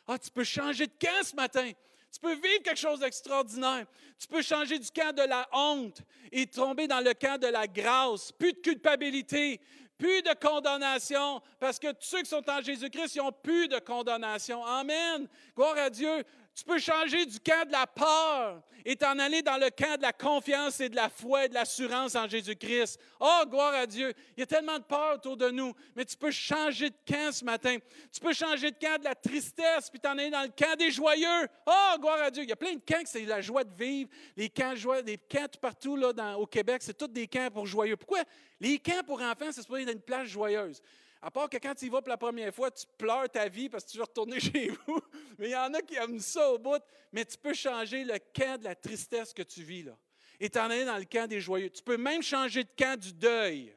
[0.08, 1.70] Ah, tu peux changer de camp ce matin.
[2.12, 3.86] Tu peux vivre quelque chose d'extraordinaire.
[4.18, 7.68] Tu peux changer du camp de la honte et tomber dans le camp de la
[7.68, 8.32] grâce.
[8.32, 9.62] Plus de culpabilité,
[9.98, 14.66] plus de condamnation, parce que ceux qui sont en Jésus-Christ, ils n'ont plus de condamnation.
[14.66, 15.28] Amen.
[15.56, 16.24] Gloire à Dieu.
[16.60, 20.02] Tu peux changer du camp de la peur et t'en aller dans le camp de
[20.02, 23.00] la confiance et de la foi et de l'assurance en Jésus-Christ.
[23.18, 24.14] Oh, gloire à Dieu.
[24.36, 27.32] Il y a tellement de peur autour de nous, mais tu peux changer de camp
[27.32, 27.78] ce matin.
[28.12, 30.92] Tu peux changer de camp de la tristesse, puis t'en aller dans le camp des
[30.92, 31.48] joyeux.
[31.66, 32.44] Oh, gloire à Dieu.
[32.44, 34.10] Il y a plein de camps que c'est la joie de vivre.
[34.36, 34.74] Les camps,
[35.06, 37.96] les camps partout là, au Québec, c'est tous des camps pour joyeux.
[37.96, 38.24] Pourquoi?
[38.60, 40.82] Les camps pour enfants, c'est supposé être une plage joyeuse.
[41.22, 43.68] À part que quand tu y vas pour la première fois, tu pleures ta vie
[43.68, 45.02] parce que tu veux retourner chez vous.
[45.38, 46.82] Mais il y en a qui aiment ça au bout.
[47.12, 49.98] Mais tu peux changer le camp de la tristesse que tu vis là.
[50.40, 51.70] Et t'en aller dans le camp des joyeux.
[51.70, 53.76] Tu peux même changer de camp du deuil.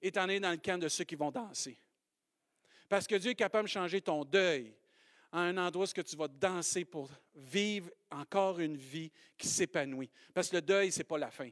[0.00, 1.76] Et t'en aller dans le camp de ceux qui vont danser.
[2.88, 4.72] Parce que Dieu est capable de changer ton deuil
[5.32, 10.10] à un endroit où tu vas danser pour vivre encore une vie qui s'épanouit.
[10.32, 11.50] Parce que le deuil, ce n'est pas la fin.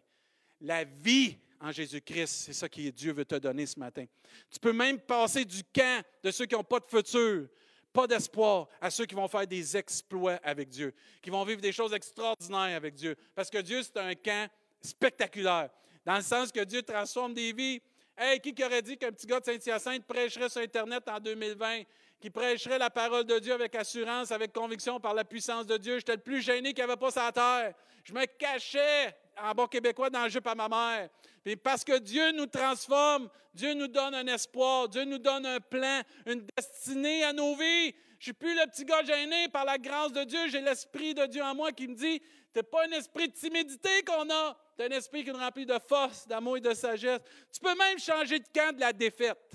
[0.61, 2.47] La vie en Jésus-Christ.
[2.47, 4.05] C'est ça que Dieu veut te donner ce matin.
[4.51, 7.47] Tu peux même passer du camp de ceux qui n'ont pas de futur,
[7.93, 11.73] pas d'espoir, à ceux qui vont faire des exploits avec Dieu, qui vont vivre des
[11.73, 13.17] choses extraordinaires avec Dieu.
[13.35, 15.71] Parce que Dieu, c'est un camp spectaculaire,
[16.05, 17.81] dans le sens que Dieu transforme des vies.
[18.19, 21.85] Hey, qui aurait dit qu'un petit gars de Saint-Hyacinthe prêcherait sur Internet en 2020?
[22.21, 25.99] qui prêcherait la parole de Dieu avec assurance, avec conviction, par la puissance de Dieu?
[25.99, 27.75] J'étais le plus gêné qu'il n'y avait pas sa terre.
[28.05, 31.09] Je me cachais en bon québécois dans le jupe à ma mère.
[31.45, 35.61] Puis parce que Dieu nous transforme, Dieu nous donne un espoir, Dieu nous donne un
[35.61, 37.95] plan, une destinée à nos vies.
[38.19, 40.49] Je ne suis plus le petit gars gêné par la grâce de Dieu.
[40.49, 42.23] J'ai l'Esprit de Dieu en moi qui me dit,
[42.55, 45.79] n'es pas un esprit de timidité qu'on a, tu un esprit qui est rempli de
[45.89, 47.21] force, d'amour et de sagesse.
[47.53, 49.53] Tu peux même changer de camp de la défaite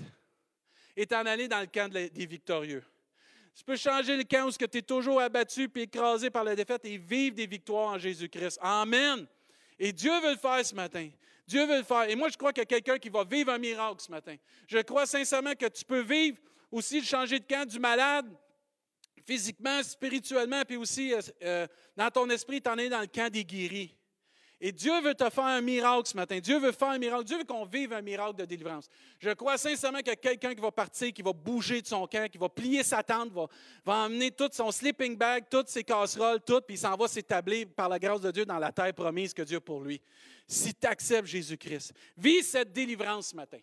[0.96, 2.84] et t'en aller dans le camp des victorieux.
[3.58, 6.84] Tu peux changer le camp où tu es toujours abattu et écrasé par la défaite
[6.84, 8.56] et vivre des victoires en Jésus-Christ.
[8.62, 9.26] Amen.
[9.78, 11.08] Et Dieu veut le faire ce matin.
[11.46, 12.08] Dieu veut le faire.
[12.08, 14.36] Et moi, je crois qu'il y a quelqu'un qui va vivre un miracle ce matin.
[14.66, 16.38] Je crois sincèrement que tu peux vivre
[16.70, 18.26] aussi le changer de camp du malade,
[19.26, 23.30] physiquement, spirituellement, puis aussi euh, euh, dans ton esprit, tu en es dans le camp
[23.30, 23.97] des guéris.
[24.60, 26.40] Et Dieu veut te faire un miracle ce matin.
[26.40, 27.24] Dieu veut faire un miracle.
[27.24, 28.88] Dieu veut qu'on vive un miracle de délivrance.
[29.20, 32.06] Je crois sincèrement qu'il y a quelqu'un qui va partir, qui va bouger de son
[32.08, 33.46] camp, qui va plier sa tente, va,
[33.84, 37.68] va emmener tout son sleeping bag, toutes ses casseroles, tout, puis il s'en va s'établir
[37.68, 40.00] par la grâce de Dieu dans la terre promise que Dieu a pour lui.
[40.48, 43.58] Si tu acceptes Jésus-Christ, vis cette délivrance ce matin.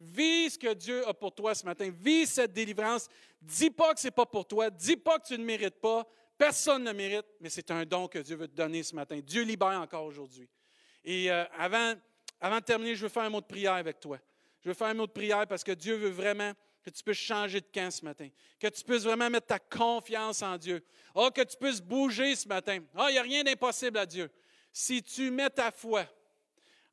[0.00, 1.90] Vis ce que Dieu a pour toi ce matin.
[2.02, 3.08] Vis cette délivrance.
[3.42, 4.70] Dis pas que ce n'est pas pour toi.
[4.70, 6.06] Dis pas que tu ne mérites pas.
[6.40, 9.20] Personne ne mérite, mais c'est un don que Dieu veut te donner ce matin.
[9.22, 10.48] Dieu libère encore aujourd'hui.
[11.04, 11.92] Et euh, avant,
[12.40, 14.18] avant de terminer, je veux faire un mot de prière avec toi.
[14.62, 17.18] Je veux faire un mot de prière parce que Dieu veut vraiment que tu puisses
[17.18, 18.26] changer de camp ce matin,
[18.58, 20.82] que tu puisses vraiment mettre ta confiance en Dieu.
[21.14, 22.78] Oh, que tu puisses bouger ce matin.
[22.96, 24.30] Oh, il n'y a rien d'impossible à Dieu.
[24.72, 26.06] Si tu mets ta foi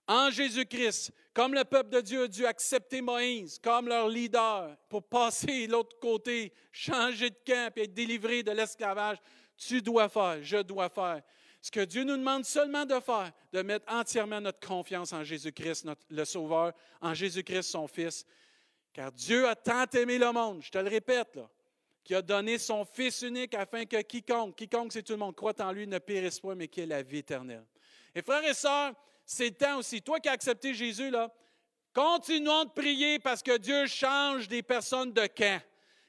[0.08, 5.04] en Jésus-Christ, comme le peuple de Dieu a dû accepter Moïse comme leur leader pour
[5.04, 9.18] passer l'autre côté, changer de camp et être délivré de l'esclavage,
[9.58, 11.22] tu dois faire, je dois faire.
[11.62, 15.88] Ce que Dieu nous demande seulement de faire, de mettre entièrement notre confiance en Jésus-Christ,
[16.10, 18.26] le Sauveur, en Jésus-Christ, son Fils.
[18.94, 21.50] Car Dieu a tant aimé le monde, je te le répète, là,
[22.04, 25.60] qui a donné son Fils unique afin que quiconque, quiconque c'est tout le monde, croit
[25.60, 27.66] en lui, ne périsse pas, mais qu'il ait la vie éternelle.
[28.16, 28.94] Et frères et sœurs,
[29.28, 30.02] c'est temps aussi.
[30.02, 31.30] Toi qui as accepté Jésus, là,
[31.94, 35.62] continuons de prier parce que Dieu change des personnes de camp.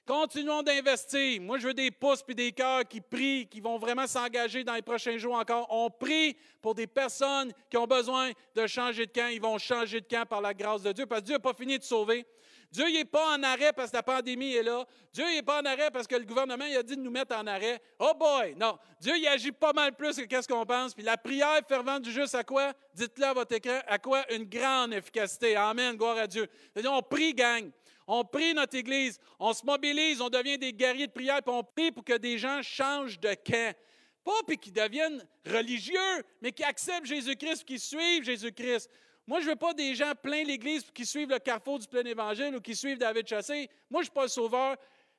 [0.06, 1.42] Continuons d'investir.
[1.42, 4.72] Moi, je veux des pouces et des cœurs qui prient, qui vont vraiment s'engager dans
[4.72, 5.66] les prochains jours encore.
[5.68, 9.26] On prie pour des personnes qui ont besoin de changer de camp.
[9.26, 11.52] Ils vont changer de camp par la grâce de Dieu parce que Dieu n'a pas
[11.52, 12.24] fini de sauver.
[12.70, 14.84] Dieu n'est pas en arrêt parce que la pandémie est là.
[15.12, 17.46] Dieu n'est pas en arrêt parce que le gouvernement a dit de nous mettre en
[17.46, 17.80] arrêt.
[17.98, 18.54] Oh boy!
[18.56, 18.78] Non.
[19.00, 20.94] Dieu il agit pas mal plus que qu'est-ce qu'on pense.
[20.94, 22.74] Puis la prière fervente du juste à quoi?
[22.94, 23.78] Dites-le à votre écran.
[23.86, 24.30] À quoi?
[24.32, 25.56] Une grande efficacité.
[25.56, 25.96] Amen.
[25.96, 26.46] Gloire à Dieu.
[26.72, 27.70] C'est-à-dire, on prie, gang.
[28.06, 29.18] On prie notre Église.
[29.38, 30.20] On se mobilise.
[30.20, 31.42] On devient des guerriers de prière.
[31.42, 33.74] Puis on prie pour que des gens changent de camp.
[34.24, 38.90] Pas puis qu'ils deviennent religieux, mais qui acceptent Jésus-Christ, qui suivent Jésus-Christ.
[39.28, 42.02] Moi, je ne veux pas des gens plein l'Église qui suivent le carrefour du plein
[42.02, 43.68] évangile ou qui suivent David Chassé.
[43.90, 44.74] Moi, je ne suis pas le sauveur.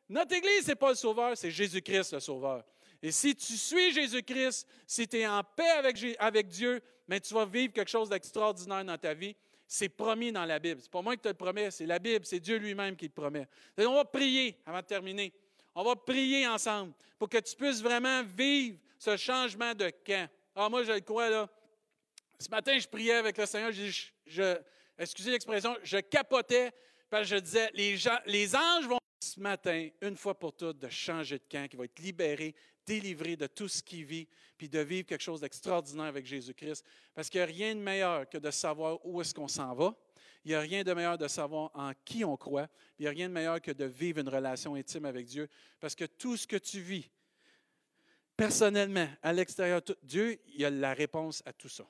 [0.10, 2.64] Notre Église, ce n'est pas le sauveur, c'est Jésus-Christ le sauveur.
[3.04, 5.70] Et si tu suis Jésus-Christ, si tu es en paix
[6.18, 9.36] avec, Dieu, mais tu vas vivre quelque chose d'extraordinaire dans ta vie.
[9.68, 10.82] C'est promis dans la Bible.
[10.82, 13.14] C'est pas moi qui te le promets, c'est la Bible, c'est Dieu lui-même qui te
[13.14, 13.48] promet.
[13.78, 15.32] on va prier avant de terminer.
[15.76, 20.28] On va prier ensemble pour que tu puisses vraiment vivre ce changement de camp.
[20.56, 21.48] Ah, moi, je le crois, là.
[22.40, 24.58] Ce matin, je priais avec le Seigneur, je,
[24.98, 26.72] excusez l'expression, je capotais
[27.10, 30.80] parce que je disais, les, gens, les anges vont ce matin, une fois pour toutes,
[30.80, 34.70] de changer de camp, qui va être libéré, délivré de tout ce qu'il vit, puis
[34.70, 36.86] de vivre quelque chose d'extraordinaire avec Jésus-Christ.
[37.14, 39.94] Parce qu'il n'y a rien de meilleur que de savoir où est-ce qu'on s'en va.
[40.46, 42.70] Il n'y a rien de meilleur de savoir en qui on croit.
[42.98, 45.50] Il n'y a rien de meilleur que de vivre une relation intime avec Dieu.
[45.82, 47.10] Parce que tout ce que tu vis,
[48.38, 51.86] personnellement, à l'extérieur, Dieu, il a la réponse à tout ça.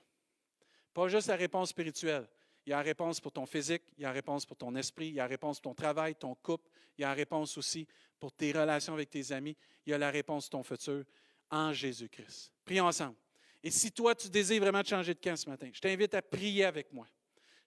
[0.93, 2.28] Pas juste la réponse spirituelle.
[2.65, 4.75] Il y a la réponse pour ton physique, il y a la réponse pour ton
[4.75, 7.13] esprit, il y a la réponse pour ton travail, ton couple, il y a la
[7.13, 7.88] réponse aussi
[8.19, 11.04] pour tes relations avec tes amis, il y a la réponse pour ton futur
[11.49, 12.52] en Jésus-Christ.
[12.65, 13.15] Prions ensemble.
[13.63, 16.65] Et si toi, tu désires vraiment changer de camp ce matin, je t'invite à prier
[16.65, 17.08] avec moi.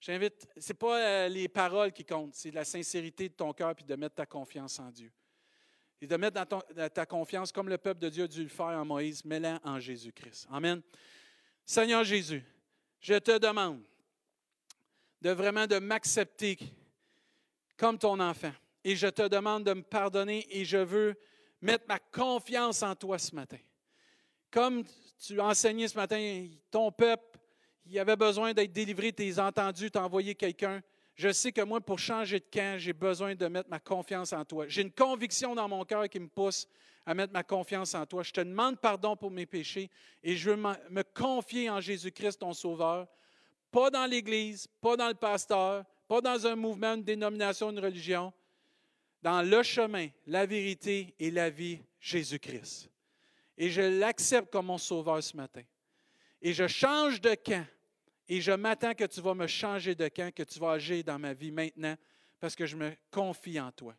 [0.01, 3.53] Je t'invite, ce n'est pas euh, les paroles qui comptent, c'est la sincérité de ton
[3.53, 5.13] cœur puis de mettre ta confiance en Dieu.
[6.01, 6.45] Et de mettre
[6.93, 9.79] ta confiance, comme le peuple de Dieu a dû le faire en Moïse, mets-la en
[9.79, 10.49] Jésus-Christ.
[10.51, 10.83] Amen.
[11.65, 12.43] Seigneur Jésus,
[13.03, 13.83] je te demande
[15.21, 16.59] de vraiment de m'accepter
[17.77, 18.53] comme ton enfant.
[18.85, 21.15] Et je te demande de me pardonner et je veux
[21.61, 23.59] mettre ma confiance en toi ce matin.
[24.51, 24.85] Comme
[25.25, 27.39] tu as enseigné ce matin, ton peuple,
[27.87, 30.81] il avait besoin d'être délivré, tu entendu, tu as envoyé quelqu'un.
[31.15, 34.45] Je sais que moi, pour changer de camp, j'ai besoin de mettre ma confiance en
[34.45, 34.67] toi.
[34.69, 36.67] J'ai une conviction dans mon cœur qui me pousse
[37.05, 38.23] à mettre ma confiance en toi.
[38.23, 39.91] Je te demande pardon pour mes péchés
[40.23, 43.09] et je veux me confier en Jésus-Christ, ton Sauveur.
[43.71, 48.33] Pas dans l'Église, pas dans le pasteur, pas dans un mouvement, une dénomination, une religion,
[49.23, 52.91] dans le chemin, la vérité et la vie, Jésus-Christ.
[53.57, 55.63] Et je l'accepte comme mon sauveur ce matin.
[56.41, 57.65] Et je change de camp.
[58.29, 61.19] Et je m'attends que tu vas me changer de camp, que tu vas agir dans
[61.19, 61.97] ma vie maintenant,
[62.41, 63.95] parce que je me confie en toi.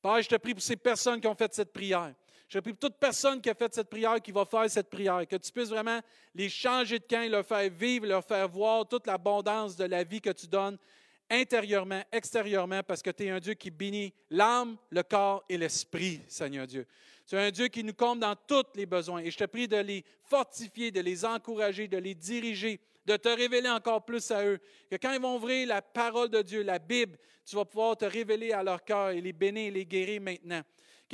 [0.00, 2.14] Père, je te prie pour ces personnes qui ont fait cette prière.
[2.48, 5.26] Je prie pour toute personne qui a fait cette prière, qui va faire cette prière,
[5.26, 6.00] que tu puisses vraiment
[6.34, 10.04] les changer de camp et leur faire vivre, leur faire voir toute l'abondance de la
[10.04, 10.78] vie que tu donnes
[11.30, 16.20] intérieurement, extérieurement, parce que tu es un Dieu qui bénit l'âme, le corps et l'esprit,
[16.28, 16.86] Seigneur Dieu.
[17.26, 19.20] Tu es un Dieu qui nous comble dans tous les besoins.
[19.20, 23.28] Et je te prie de les fortifier, de les encourager, de les diriger, de te
[23.28, 24.60] révéler encore plus à eux.
[24.90, 28.04] Que quand ils vont ouvrir la parole de Dieu, la Bible, tu vas pouvoir te
[28.04, 30.62] révéler à leur cœur et les bénir et les guérir maintenant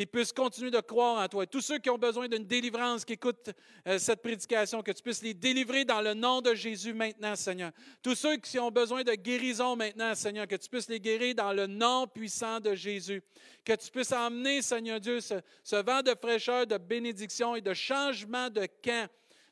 [0.01, 1.47] qu'ils puissent continuer de croire en toi.
[1.47, 3.51] Tous ceux qui ont besoin d'une délivrance, qui écoutent
[3.87, 7.71] euh, cette prédication, que tu puisses les délivrer dans le nom de Jésus maintenant, Seigneur.
[8.03, 11.53] Tous ceux qui ont besoin de guérison maintenant, Seigneur, que tu puisses les guérir dans
[11.53, 13.23] le nom puissant de Jésus.
[13.63, 18.49] Que tu puisses emmener, Seigneur Dieu, ce, vent de fraîcheur, de bénédiction et de changement
[18.49, 19.07] de camp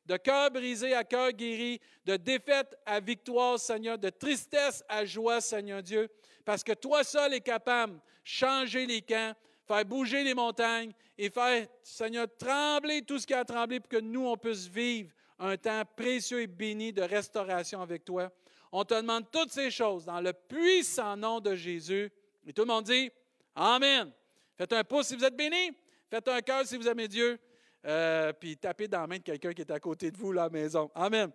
[0.06, 5.42] de cœur brisé à cœur guéri, de défaite à victoire, Seigneur, de tristesse à joie,
[5.42, 6.08] Seigneur Dieu,
[6.46, 9.34] parce que toi seul es capable de changer les camps,
[9.68, 14.00] faire bouger les montagnes et faire, Seigneur, trembler tout ce qui a tremblé pour que
[14.00, 18.30] nous, on puisse vivre un temps précieux et béni de restauration avec toi.
[18.72, 22.10] On te demande toutes ces choses dans le puissant nom de Jésus.
[22.46, 23.10] Et tout le monde dit
[23.54, 24.10] Amen.
[24.56, 25.72] Faites un pouce si vous êtes béni.
[26.10, 27.38] Faites un cœur si vous aimez Dieu.
[27.86, 30.48] Euh, puis tapez dans la main de quelqu'un qui est à côté de vous, la
[30.48, 30.90] maison.
[30.94, 31.30] Amen.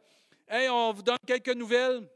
[0.47, 2.07] Hey, on vous donne quelques nouvelles.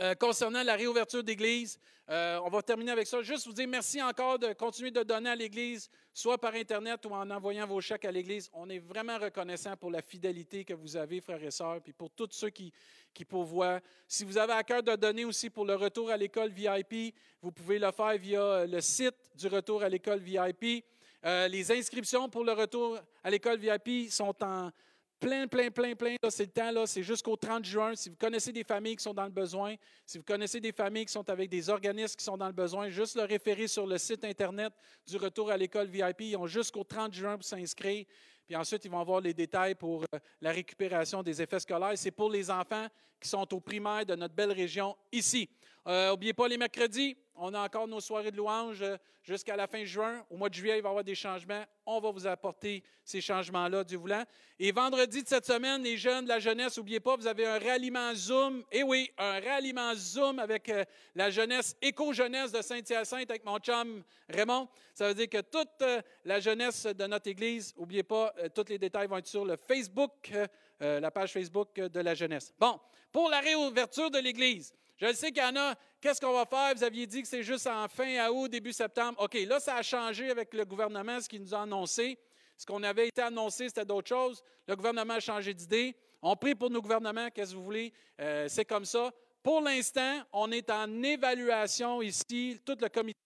[0.00, 1.78] Euh, concernant la réouverture d'Église,
[2.10, 3.22] euh, on va terminer avec ça.
[3.22, 7.14] Juste vous dire merci encore de continuer de donner à l'Église, soit par Internet ou
[7.14, 8.50] en envoyant vos chèques à l'Église.
[8.52, 12.10] On est vraiment reconnaissant pour la fidélité que vous avez, frères et sœurs, puis pour
[12.10, 12.70] tous ceux qui,
[13.14, 13.80] qui pourvoient.
[14.06, 17.50] Si vous avez à cœur de donner aussi pour le retour à l'école VIP, vous
[17.50, 20.84] pouvez le faire via euh, le site du retour à l'école VIP.
[21.24, 24.70] les inscriptions pour le retour à l'école VIP sont en
[25.18, 26.16] Plein, plein, plein, plein.
[26.28, 26.86] C'est le temps, là.
[26.86, 27.94] C'est jusqu'au 30 juin.
[27.94, 29.74] Si vous connaissez des familles qui sont dans le besoin,
[30.04, 32.90] si vous connaissez des familles qui sont avec des organismes qui sont dans le besoin,
[32.90, 34.72] juste le référer sur le site Internet
[35.06, 36.20] du retour à l'école VIP.
[36.20, 38.04] Ils ont jusqu'au 30 juin pour s'inscrire.
[38.46, 41.92] Puis ensuite, ils vont avoir les détails pour euh, la récupération des effets scolaires.
[41.96, 42.86] C'est pour les enfants
[43.18, 45.48] qui sont au primaire de notre belle région ici.
[45.86, 49.66] N'oubliez euh, pas les mercredis, on a encore nos soirées de louanges euh, jusqu'à la
[49.66, 50.24] fin juin.
[50.30, 51.64] Au mois de juillet, il va y avoir des changements.
[51.84, 54.24] On va vous apporter ces changements-là, du voulant.
[54.58, 57.58] Et vendredi de cette semaine, les jeunes de la jeunesse, n'oubliez pas, vous avez un
[57.58, 58.64] ralliement Zoom.
[58.72, 64.02] Eh oui, un ralliement Zoom avec euh, la jeunesse, éco-jeunesse de Saint-Hyacinthe avec mon chum
[64.28, 64.68] Raymond.
[64.94, 65.84] Ça veut dire que toute
[66.24, 70.32] la jeunesse de notre Église, n'oubliez pas, tous les détails vont être sur le Facebook,
[70.80, 72.52] la page Facebook de la jeunesse.
[72.58, 72.80] Bon,
[73.12, 74.72] pour la réouverture de l'Église.
[74.96, 76.74] Je sais qu'il y en a, qu'est-ce qu'on va faire?
[76.74, 79.22] Vous aviez dit que c'est juste en fin août, début septembre.
[79.22, 82.18] OK, là, ça a changé avec le gouvernement, ce qu'il nous a annoncé.
[82.56, 84.42] Ce qu'on avait été annoncé, c'était d'autres choses.
[84.66, 85.94] Le gouvernement a changé d'idée.
[86.22, 87.92] On prie pour nos gouvernements, qu'est-ce que vous voulez?
[88.20, 89.12] Euh, c'est comme ça.
[89.42, 93.20] Pour l'instant, on est en évaluation ici, tout le comité,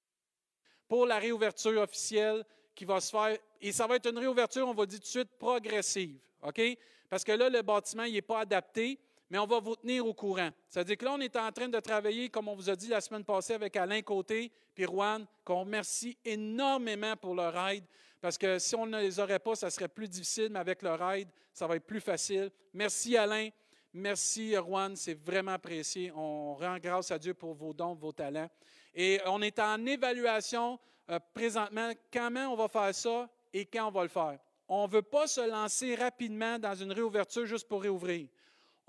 [0.89, 3.39] pour la réouverture officielle qui va se faire.
[3.61, 6.19] Et ça va être une réouverture, on va dire tout de suite, progressive.
[6.43, 6.61] OK?
[7.09, 8.99] Parce que là, le bâtiment, il n'est pas adapté
[9.31, 10.51] mais on va vous tenir au courant.
[10.69, 13.01] C'est-à-dire que là, on est en train de travailler, comme on vous a dit la
[13.01, 17.85] semaine passée, avec Alain Côté puis Rouen, qu'on remercie énormément pour leur aide,
[18.21, 21.01] parce que si on ne les aurait pas, ça serait plus difficile, mais avec leur
[21.13, 22.51] aide, ça va être plus facile.
[22.75, 23.49] Merci Alain,
[23.93, 26.13] merci Rouen, c'est vraiment apprécié.
[26.15, 28.51] On rend grâce à Dieu pour vos dons, vos talents.
[28.95, 33.91] Et on est en évaluation euh, présentement, comment on va faire ça et quand on
[33.91, 34.39] va le faire?
[34.69, 38.29] On ne veut pas se lancer rapidement dans une réouverture juste pour réouvrir.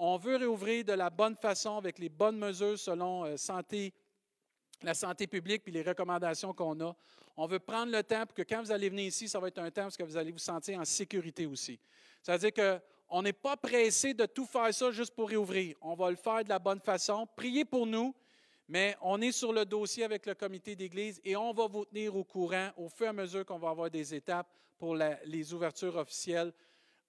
[0.04, 3.94] On veut réouvrir de la bonne façon avec les bonnes mesures selon euh, santé,
[4.82, 6.96] la santé publique et les recommandations qu'on a.
[7.38, 9.60] On veut prendre le temps pour que quand vous allez venir ici, ça va être
[9.60, 11.80] un temps où vous allez vous sentir en sécurité aussi.
[12.24, 15.76] C'est-à-dire qu'on n'est pas pressé de tout faire ça juste pour réouvrir.
[15.82, 17.28] On va le faire de la bonne façon.
[17.36, 18.16] Priez pour nous,
[18.68, 22.16] mais on est sur le dossier avec le comité d'église et on va vous tenir
[22.16, 25.96] au courant au fur et à mesure qu'on va avoir des étapes pour les ouvertures
[25.96, 26.52] officielles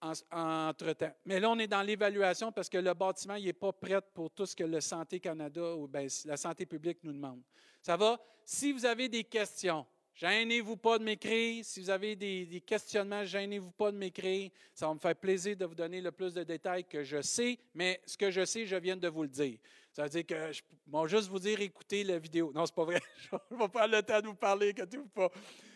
[0.03, 1.15] entre-temps.
[1.25, 4.47] Mais là, on est dans l'évaluation parce que le bâtiment n'est pas prêt pour tout
[4.47, 7.41] ce que le Santé Canada ou ben, la santé publique nous demande.
[7.83, 8.21] Ça va?
[8.45, 11.65] Si vous avez des questions, gênez-vous pas de m'écrire.
[11.65, 14.51] Si vous avez des, questionnements, gênez-vous pas de m'écrire.
[14.75, 17.59] Ça va me faire plaisir de vous donner le plus de détails que je sais,
[17.75, 19.59] mais ce que je sais, je viens de vous le dire.
[19.93, 22.51] Ça veut dire que je vais juste vous dire écoutez la vidéo.
[22.55, 23.01] Non, c'est pas vrai.
[23.19, 25.31] je ne vais pas prendre le temps de vous parler, tout pas.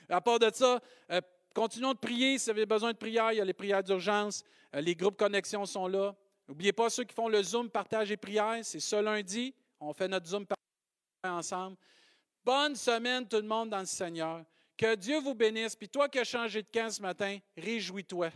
[0.09, 1.21] À part de ça, euh,
[1.57, 2.37] Continuons de prier.
[2.37, 4.45] Si vous avez besoin de prière, il y a les prières d'urgence.
[4.75, 6.15] Euh, les groupes connexion sont là.
[6.47, 8.59] N'oubliez pas ceux qui font le Zoom, partage et prière.
[8.63, 9.55] C'est ce lundi.
[9.81, 10.45] On fait notre Zoom
[11.25, 11.79] ensemble.
[12.45, 14.45] Bonne semaine tout le monde dans le Seigneur.
[14.77, 15.75] Que Dieu vous bénisse.
[15.75, 18.29] Puis toi qui as changé de camp ce matin, réjouis-toi.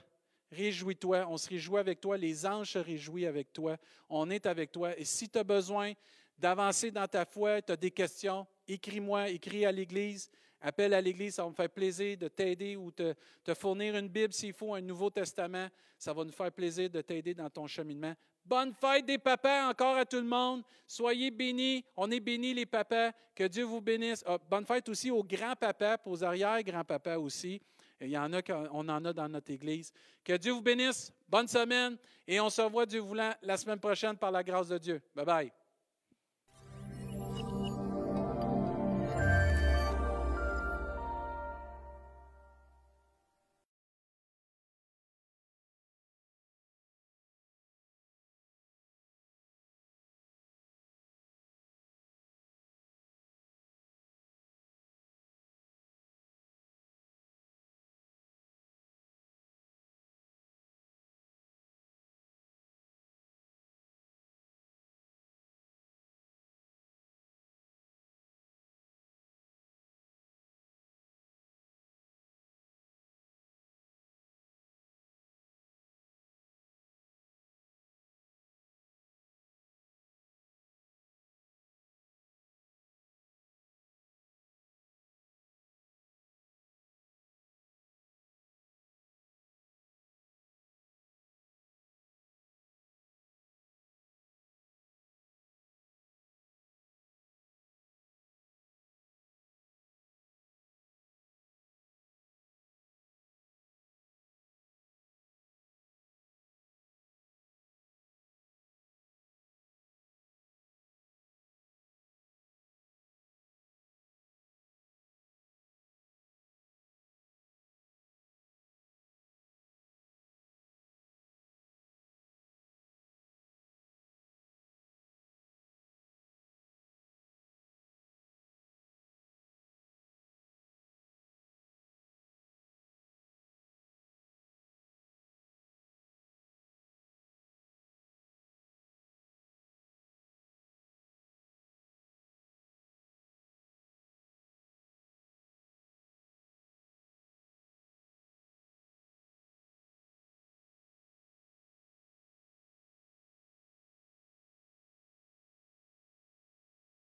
[0.50, 1.26] Réjouis-toi.
[1.28, 2.16] On se réjouit avec toi.
[2.16, 3.76] Les anges se réjouissent avec toi.
[4.08, 4.98] On est avec toi.
[4.98, 5.92] Et si tu as besoin
[6.38, 10.30] d'avancer dans ta foi, tu as des questions, écris-moi, écris à l'Église.
[10.60, 14.08] Appelle à l'Église, ça va me faire plaisir de t'aider ou te, te fournir une
[14.08, 15.68] Bible s'il faut, un Nouveau Testament.
[15.98, 18.14] Ça va nous faire plaisir de t'aider dans ton cheminement.
[18.44, 20.62] Bonne fête des papas encore à tout le monde.
[20.86, 21.84] Soyez bénis.
[21.96, 23.12] On est bénis les papas.
[23.34, 24.24] Que Dieu vous bénisse.
[24.26, 27.60] Ah, bonne fête aussi aux grands-papas, aux arrière-grands-papas aussi.
[28.00, 28.40] Il y en a,
[28.72, 29.92] on en a dans notre Église.
[30.24, 31.12] Que Dieu vous bénisse.
[31.28, 31.96] Bonne semaine.
[32.26, 35.02] Et on se revoit, Dieu voulant, la semaine prochaine par la grâce de Dieu.
[35.14, 35.52] Bye bye.